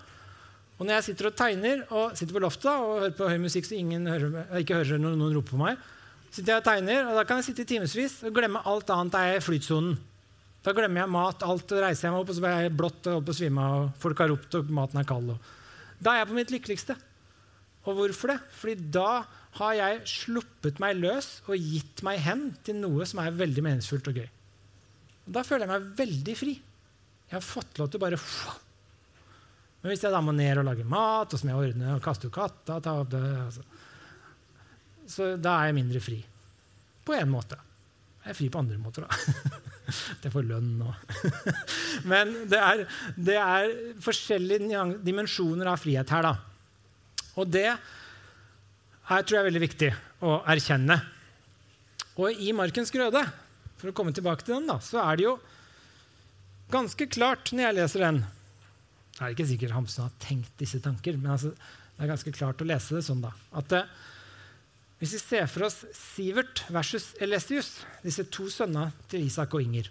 [0.78, 3.68] Og når jeg sitter og tegner og sitter på loftet og hører på høy musikk
[3.68, 5.82] så ingen hører, ikke hører noen, noen roper på meg,
[6.30, 9.18] sitter jeg og tegner, og da kan jeg sitte i timevis og glemme alt annet
[9.18, 9.98] er i flytsonen.
[10.64, 13.10] Da glemmer jeg mat, alt, og reiser jeg meg opp, og så blir jeg blått
[13.12, 15.34] og på å svime av, og folk har ropt, og maten er kald.
[15.34, 15.52] Og.
[16.00, 16.96] Da er jeg på mitt lykkeligste.
[17.86, 18.38] Og hvorfor det?
[18.58, 19.10] Fordi da
[19.56, 24.10] har jeg sluppet meg løs og gitt meg hen til noe som er veldig meningsfullt
[24.10, 24.28] og gøy.
[25.28, 26.54] Og da føler jeg meg veldig fri.
[27.28, 28.18] Jeg har fått lov til å bare
[29.82, 32.28] Men hvis jeg da må ned og lage mat, og så jeg ordne og kaste
[32.28, 33.64] ut katta ta opp det, altså.
[35.08, 36.18] Så da er jeg mindre fri.
[37.04, 37.56] På én måte.
[38.24, 39.58] Jeg er fri på andre måter, da.
[40.20, 40.90] Jeg får lønn nå.
[42.10, 42.82] Men det er,
[43.16, 43.70] det er
[44.04, 46.34] forskjellige dimensjoner av frihet her, da.
[47.40, 47.70] Og det
[49.08, 49.90] er, tror jeg er veldig viktig
[50.26, 50.98] å erkjenne.
[52.18, 53.22] Og i Markens grøde,
[53.78, 55.36] for å komme tilbake til den, da, så er det jo
[56.72, 58.18] ganske klart når jeg leser den
[59.14, 62.60] Det er ikke sikkert Hamsun har tenkt disse tanker, men altså, det er ganske klart
[62.62, 63.88] å lese det sånn da, at eh,
[64.98, 69.90] hvis vi ser for oss Sivert versus Elesius, disse to sønnene til Isak og Inger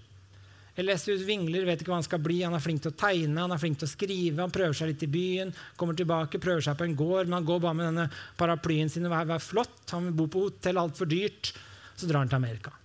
[0.77, 2.39] Elesius vingler, vet ikke hva han skal bli.
[2.45, 4.91] Han er flink til å tegne, han er flink til å skrive, han prøver seg
[4.91, 7.89] litt i byen, kommer tilbake, prøver seg på en gård, men han går bare med
[7.89, 8.07] denne
[8.37, 9.79] paraplyen sin og er, er flott.
[9.91, 11.53] Han vil bo på hotell, altfor dyrt.
[11.97, 12.75] Så drar han til Amerika.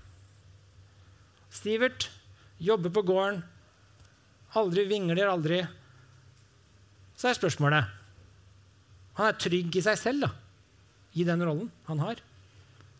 [1.52, 2.08] Stivert
[2.62, 3.42] jobber på gården,
[4.56, 5.60] aldri vingler, aldri.
[7.18, 7.98] Så er spørsmålet
[9.18, 10.32] Han er trygg i seg selv, da
[11.14, 12.20] i den rollen han har,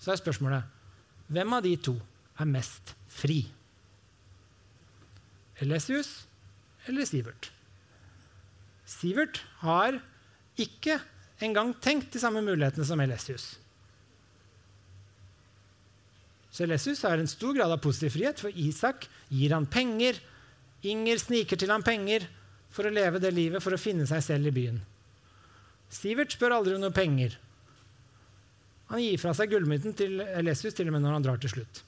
[0.01, 1.95] så er spørsmålet hvem av de to
[2.40, 3.45] er mest fri?
[5.63, 6.25] Elesius
[6.91, 7.51] eller Sivert?
[8.89, 10.01] Sivert har
[10.61, 10.99] ikke
[11.43, 13.53] engang tenkt de samme mulighetene som Elesius.
[16.53, 20.19] Så Elesius har en stor grad av positiv frihet, for Isak gir han penger.
[20.85, 22.27] Inger sniker til han penger
[22.73, 24.83] for å leve det livet, for å finne seg selv i byen.
[25.93, 27.39] Sivert spør aldri om noe penger.
[28.93, 31.81] Han gir fra seg gullmynten til Elesius til og med når han drar til slutt.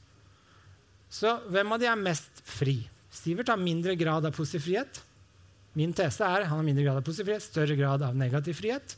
[1.12, 2.78] Så hvem av de er mest fri?
[3.14, 5.00] Sivert har mindre grad av positiv frihet.
[5.78, 8.96] Min tese er han har mindre grad av positiv frihet, større grad av negativ frihet.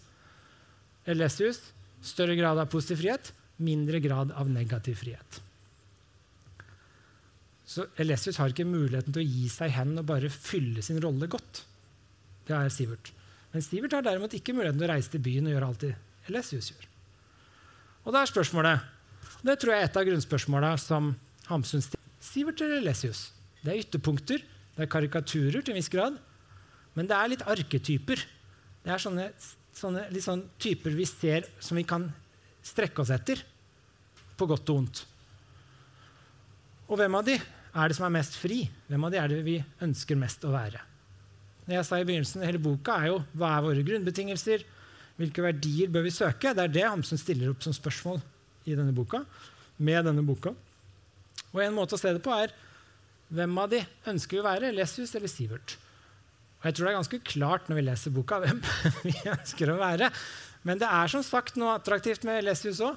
[1.06, 1.60] Elesius
[2.06, 5.40] større grad av positiv frihet, mindre grad av negativ frihet.
[7.66, 11.26] Så Elesius har ikke muligheten til å gi seg hen og bare fylle sin rolle
[11.30, 11.64] godt.
[12.46, 13.10] Det er Sivert.
[13.52, 15.94] Men Sivert har derimot ikke muligheten til å reise til byen og gjøre alt det
[16.30, 16.86] Elesius gjør.
[18.06, 18.92] Og da er spørsmålet
[19.46, 21.10] Det tror jeg er et av grunnspørsmålene som
[21.48, 22.02] Hamsun stiller.
[22.22, 23.30] Sivert eller Lesius?
[23.66, 24.42] Det er ytterpunkter,
[24.76, 26.20] det er karikaturer til en viss grad,
[26.94, 28.20] men det er litt arketyper.
[28.84, 29.26] Det er sånne,
[29.74, 32.06] sånne litt sånn typer vi ser som vi kan
[32.66, 33.42] strekke oss etter,
[34.38, 35.02] på godt og vondt.
[36.86, 38.60] Og hvem av de er det som er mest fri?
[38.86, 40.82] Hvem av de er det vi ønsker mest å være?
[41.66, 44.62] Det jeg sa i begynnelsen, Hele boka er jo hva er våre grunnbetingelser?
[45.18, 46.52] Hvilke verdier bør vi søke?
[46.54, 48.20] Det er det Hamsun stiller opp som spørsmål
[48.68, 49.24] i denne boka,
[49.82, 50.52] med denne boka.
[51.50, 52.54] Og En måte å se det på er
[53.34, 55.76] hvem av de ønsker vi å være, Lesius eller Sivert?
[56.60, 58.60] Og Jeg tror det er ganske klart når vi leser boka, hvem
[59.08, 60.10] vi ønsker å være.
[60.66, 62.96] Men det er som sagt noe attraktivt med Lesius òg.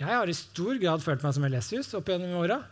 [0.00, 2.62] Jeg har i stor grad følt meg som Lesius opp gjennom åra.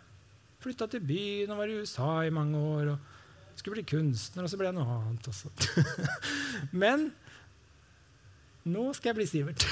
[0.60, 2.92] Flytta til byen og var i USA i mange år.
[2.94, 5.52] og Skulle bli kunstner, og så ble jeg noe annet også.
[6.82, 7.10] Men
[8.68, 9.64] nå skal jeg bli Sivert.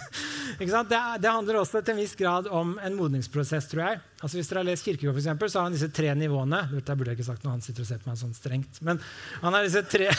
[0.58, 4.00] det, det, handler også til en viss grad om en modningsprosess, tror jeg.
[4.20, 6.60] Altså Hvis dere har lest Kirkegård, for eksempel, så har han disse tre nivåene.
[6.74, 8.82] Dette burde jeg ikke sagt når han sitter og ser på meg sånn strengt.
[8.84, 9.00] Men
[9.40, 10.10] han har disse tre,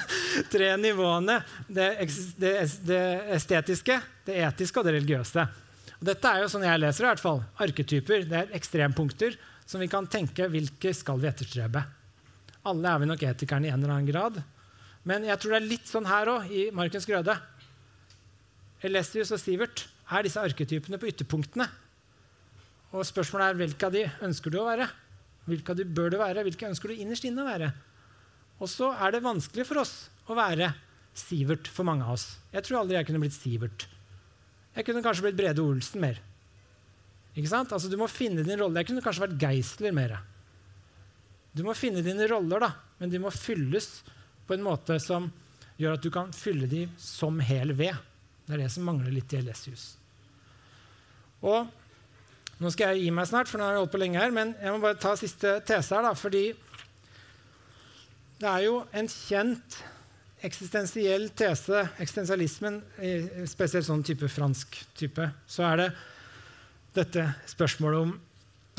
[0.54, 1.40] tre nivåene.
[1.66, 1.88] Det,
[2.38, 2.54] det,
[2.86, 3.02] det,
[3.40, 3.98] estetiske,
[4.28, 5.48] det etiske og det religiøse.
[5.98, 7.42] Og dette er jo sånn jeg leser i hvert fall.
[7.66, 8.26] Arketyper.
[8.30, 11.82] Det er ekstrempunkter som vi kan tenke hvilke skal vi etterstrebe.
[12.64, 14.38] Alle er vi nok etikerne i en eller annen grad.
[15.04, 17.34] Men jeg tror det er litt sånn her òg, i Markens grøde.
[18.84, 21.66] Elesius og Sivert er disse arketypene på ytterpunktene.
[22.94, 24.86] Og spørsmålet er hvilke av de ønsker du å være?
[25.48, 26.44] Hvilke av de bør du være?
[26.46, 27.70] Hvilke ønsker du innerst inne å være?
[28.60, 29.94] Og så er det vanskelig for oss
[30.28, 30.72] å være
[31.14, 32.26] Sivert for mange av oss.
[32.50, 33.88] Jeg tror aldri jeg kunne blitt Sivert.
[34.74, 36.18] Jeg kunne kanskje blitt Brede Olsen mer.
[37.34, 37.72] Ikke sant?
[37.74, 38.80] Altså, du må finne din rolle.
[38.82, 40.16] Jeg kunne kanskje vært Geisler mer.
[41.54, 44.02] Du må finne dine roller, da, men de må fylles
[44.46, 45.30] på en måte som
[45.78, 47.94] gjør at du kan fylle dem som hel ved.
[48.44, 49.94] Det er det som mangler litt i Elesius.
[51.44, 51.64] Og
[52.62, 54.52] Nå skal jeg gi meg snart, for nå har jeg holdt på lenge her, men
[54.62, 56.04] jeg må bare ta siste tese her.
[56.06, 56.44] da, fordi
[58.38, 59.78] det er jo en kjent
[60.44, 62.78] eksistensiell tese, eksistensialismen,
[63.50, 65.88] spesielt sånn type fransk type, så er det
[66.94, 68.14] dette spørsmålet om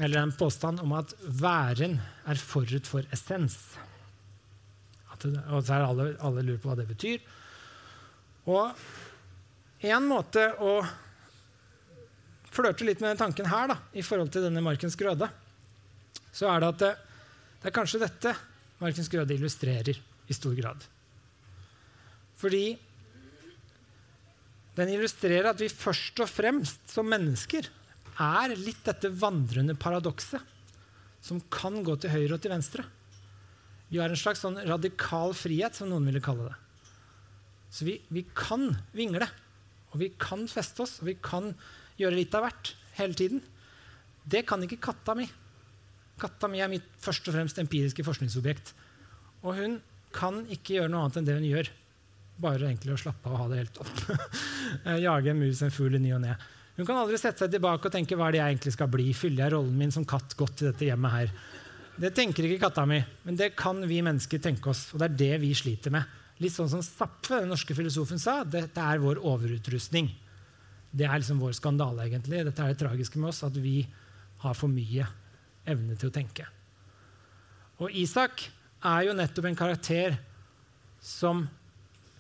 [0.04, 1.98] eller en påstand om at væren
[2.28, 3.56] er forut for essens.
[5.22, 7.22] Det, og så er alle, alle lurer på hva det betyr.
[8.52, 8.76] Og
[9.92, 10.78] en måte å
[12.56, 15.28] flørte litt med den tanken her, da, i forhold til denne markens grøde,
[16.36, 16.94] så er det at det,
[17.66, 18.32] Det er kanskje dette
[18.78, 20.84] Markens Grøde illustrerer i stor grad.
[22.38, 22.76] Fordi
[24.76, 27.70] den illustrerer at vi først og fremst som mennesker
[28.22, 30.44] er litt dette vandrende paradokset
[31.26, 32.86] som kan gå til høyre og til venstre.
[33.90, 36.56] Vi har en slags sånn radikal frihet, som noen ville kalle det.
[37.74, 39.26] Så vi, vi kan vingle,
[39.96, 41.54] og vi kan feste oss, og vi kan
[42.00, 43.42] gjøre litt av hvert hele tiden.
[44.28, 45.28] Det kan ikke katta mi.
[46.20, 48.74] Katta mi er mitt først og fremst empiriske forskningsobjekt.
[49.46, 49.80] Og hun
[50.16, 51.72] kan ikke gjøre noe annet enn det hun gjør.
[52.44, 53.96] Bare egentlig å slappe av og ha det helt opp.
[55.06, 56.36] Jage en mus, en fugl i ny og ne.
[56.76, 59.08] Hun kan aldri sette seg tilbake og tenke hva er det jeg egentlig skal bli.
[59.16, 61.32] Fyller jeg rollen min som katt godt i dette hjemmet her?
[61.96, 64.90] Det tenker ikke katta mi, men det kan vi mennesker tenke oss.
[64.92, 66.04] Og det er det vi sliter med.
[66.44, 68.42] Litt sånn som Zapfe, den norske filosofen, sa.
[68.44, 70.10] Dette er vår overutrustning.
[70.96, 72.44] Det er liksom vår skandale, egentlig.
[72.48, 73.82] Dette er det tragiske med oss, at vi
[74.44, 75.08] har for mye
[75.68, 76.48] evne til å tenke.
[77.84, 78.48] Og Isak
[78.86, 80.18] er jo nettopp en karakter
[81.04, 81.46] som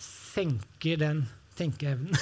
[0.01, 1.23] senker den
[1.55, 2.15] tenkeevnen.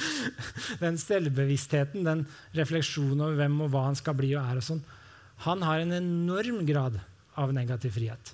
[0.84, 2.24] den selvbevisstheten, den
[2.56, 4.60] refleksjonen over hvem og hva han skal bli og er.
[4.60, 4.84] og sånn.
[5.44, 7.00] Han har en enorm grad
[7.40, 8.32] av negativ frihet.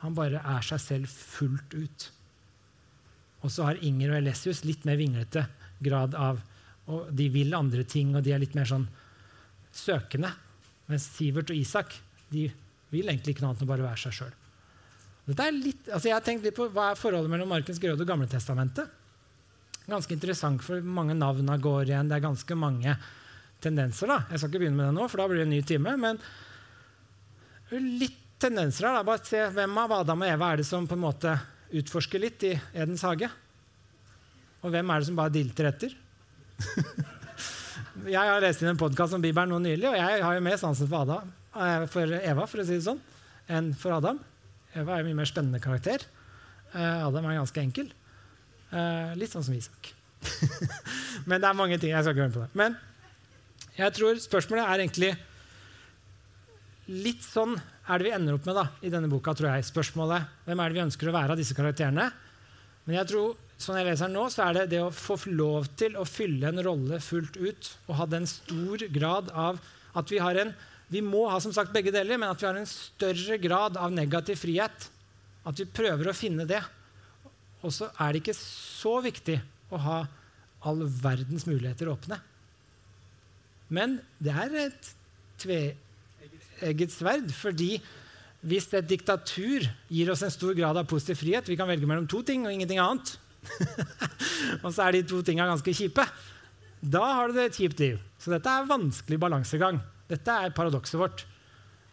[0.00, 2.06] Han bare er seg selv fullt ut.
[3.44, 5.46] Og så har Inger og Elesius litt mer vinglete
[5.80, 6.40] grad av
[6.90, 8.88] og De vil andre ting, og de er litt mer sånn
[9.76, 10.32] søkende.
[10.90, 11.94] Mens Sivert og Isak
[12.32, 12.48] de
[12.90, 14.32] vil egentlig ikke noe annet enn bare være seg sjøl.
[15.30, 18.90] Altså jeg har tenkt litt på Hva er forholdet mellom Markens Grøde og Gamletestamentet?
[19.90, 22.10] Ganske interessant, for mange navna går igjen.
[22.10, 22.96] Det er ganske mange
[23.62, 24.10] tendenser.
[24.10, 24.18] da.
[24.30, 25.94] Jeg skal ikke begynne med det nå, for da blir det en ny time.
[26.00, 26.18] Men
[28.00, 28.98] litt tendenser her.
[28.98, 29.06] da.
[29.06, 31.36] Bare se Hvem av Adam og Eva er det som på en måte
[31.80, 33.30] utforsker litt i Edens hage?
[34.60, 35.94] Og hvem er det som bare dilter etter?
[38.14, 40.58] jeg har lest inn en podkast om Bibelen nå nylig, og jeg har jo mer
[40.60, 43.00] sansen for, Adam, eh, for Eva for å si det sånn,
[43.48, 44.20] enn for Adam.
[44.74, 46.04] Eva er en mye mer spennende karakter.
[46.70, 47.88] Uh, Adam er ganske enkel.
[48.70, 49.90] Uh, litt sånn som Isak.
[51.28, 51.90] Men det er mange ting.
[51.90, 52.52] Jeg skal ikke høre på det.
[52.60, 52.76] Men
[53.74, 55.10] jeg tror spørsmålet er egentlig
[56.90, 57.56] litt sånn
[57.90, 59.34] er det vi ender opp med da, i denne boka.
[59.34, 59.66] tror jeg.
[59.66, 62.06] Spørsmålet hvem er det vi ønsker å være av disse karakterene.
[62.86, 65.98] Men jeg tror, sånn jeg leser nå, så er det det å få lov til
[65.98, 69.60] å fylle en rolle fullt ut og ha den stor grad av
[69.98, 70.54] at vi har en
[70.90, 73.92] vi må ha som sagt begge deler, men at vi har en større grad av
[73.94, 74.88] negativ frihet.
[75.46, 76.58] At vi prøver å finne det.
[77.62, 79.36] Og så er det ikke så viktig
[79.70, 80.00] å ha
[80.66, 82.18] all verdens muligheter åpne.
[83.70, 84.90] Men det er et
[85.38, 85.86] tveegget
[86.92, 87.78] sverd, fordi
[88.40, 92.06] hvis et diktatur gir oss en stor grad av positiv frihet Vi kan velge mellom
[92.08, 93.18] to ting og ingenting annet.
[94.64, 96.04] og så er de to tinga ganske kjipe.
[96.80, 97.98] Da har du et kjipt liv.
[98.20, 99.80] Så dette er vanskelig balansegang.
[100.08, 101.26] Dette er paradokset vårt.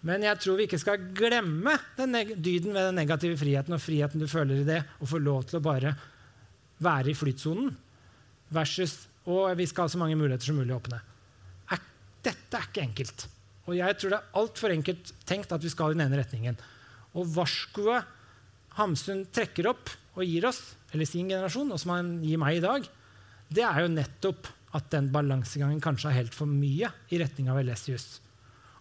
[0.07, 4.27] Men jeg tror vi ikke skal glemme dyden ved den negative friheten og friheten du
[4.31, 5.95] føler i det, og få lov til å bare
[6.83, 7.71] være i flytsonen,
[8.53, 11.01] versus og vi skal ha så mange muligheter som mulig åpne.
[12.27, 13.25] Dette er ikke enkelt.
[13.67, 16.59] Og jeg tror det er altfor enkelt tenkt at vi skal i den ene retningen.
[17.17, 18.15] Og varskoet
[18.77, 20.61] Hamsun trekker opp og gir oss,
[20.93, 22.85] eller sin generasjon, og som han gir meg i dag,
[23.49, 27.59] det er jo nettopp at den balansegangen kanskje er helt for mye i retning av
[27.61, 28.19] Elesius,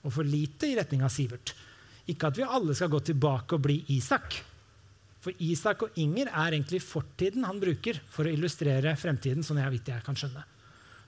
[0.02, 1.54] og for lite i retning av Sivert.
[2.06, 4.36] Ikke at vi alle skal gå tilbake og bli Isak.
[5.24, 9.42] For Isak og Inger er egentlig fortiden han bruker for å illustrere fremtiden.
[9.42, 10.44] sånn jeg vet jeg kan skjønne.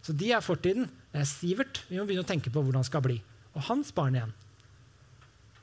[0.03, 0.89] Så de er fortiden.
[1.13, 3.21] Det er Sivert vi må begynne å tenke på hvordan han skal bli.
[3.57, 4.35] Og hans barn igjen.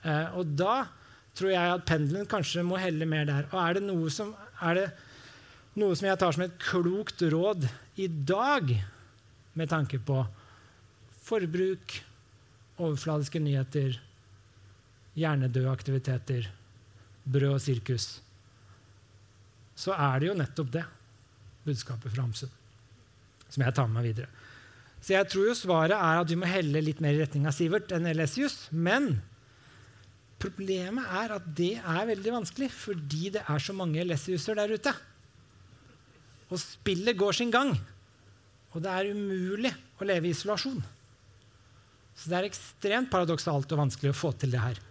[0.06, 0.86] Eh, og da
[1.36, 3.48] tror jeg at pendelen kanskje må helle mer der.
[3.52, 4.34] Og er det noe som,
[4.78, 4.88] det
[5.80, 7.68] noe som jeg tar som et klokt råd
[8.02, 8.74] i dag,
[9.56, 10.20] med tanke på
[11.26, 11.96] forbruk,
[12.76, 13.96] overfladiske nyheter,
[15.16, 16.50] hjernedøde aktiviteter,
[17.24, 18.10] brød og sirkus,
[19.80, 20.84] så er det jo nettopp det
[21.66, 22.52] budskapet fra Hamsun
[23.56, 24.28] som jeg tar med meg videre.
[25.06, 27.54] Så jeg tror jo svaret er at vi må helle litt mer i retning av
[27.54, 28.72] Sivert enn Elesius.
[28.74, 29.20] Men
[30.42, 34.96] problemet er at det er veldig vanskelig fordi det er så mange Elesiuser der ute.
[36.50, 37.76] Og spillet går sin gang.
[38.74, 40.82] Og det er umulig å leve i isolasjon.
[42.16, 44.82] Så det er ekstremt paradoksalt og vanskelig å få til det her.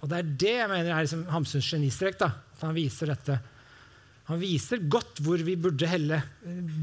[0.00, 2.16] Og det er det jeg mener er liksom Hamsuns genistrek.
[2.18, 3.40] da, at Han viser dette.
[4.30, 6.20] Han viser godt hvor vi burde helle,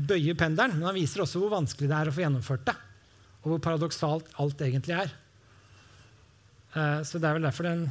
[0.09, 2.75] bøye pendelen, men han viser også hvor vanskelig det er å få gjennomført det.
[3.45, 5.13] Og hvor paradoksalt alt egentlig er.
[6.75, 7.87] Eh, så det er vel derfor den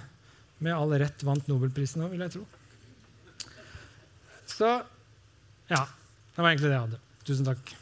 [0.61, 2.45] med all rett vant Nobelprisen nå, vil jeg tro.
[4.47, 4.69] Så
[5.73, 7.03] ja, det var egentlig det jeg hadde.
[7.27, 7.77] Tusen takk.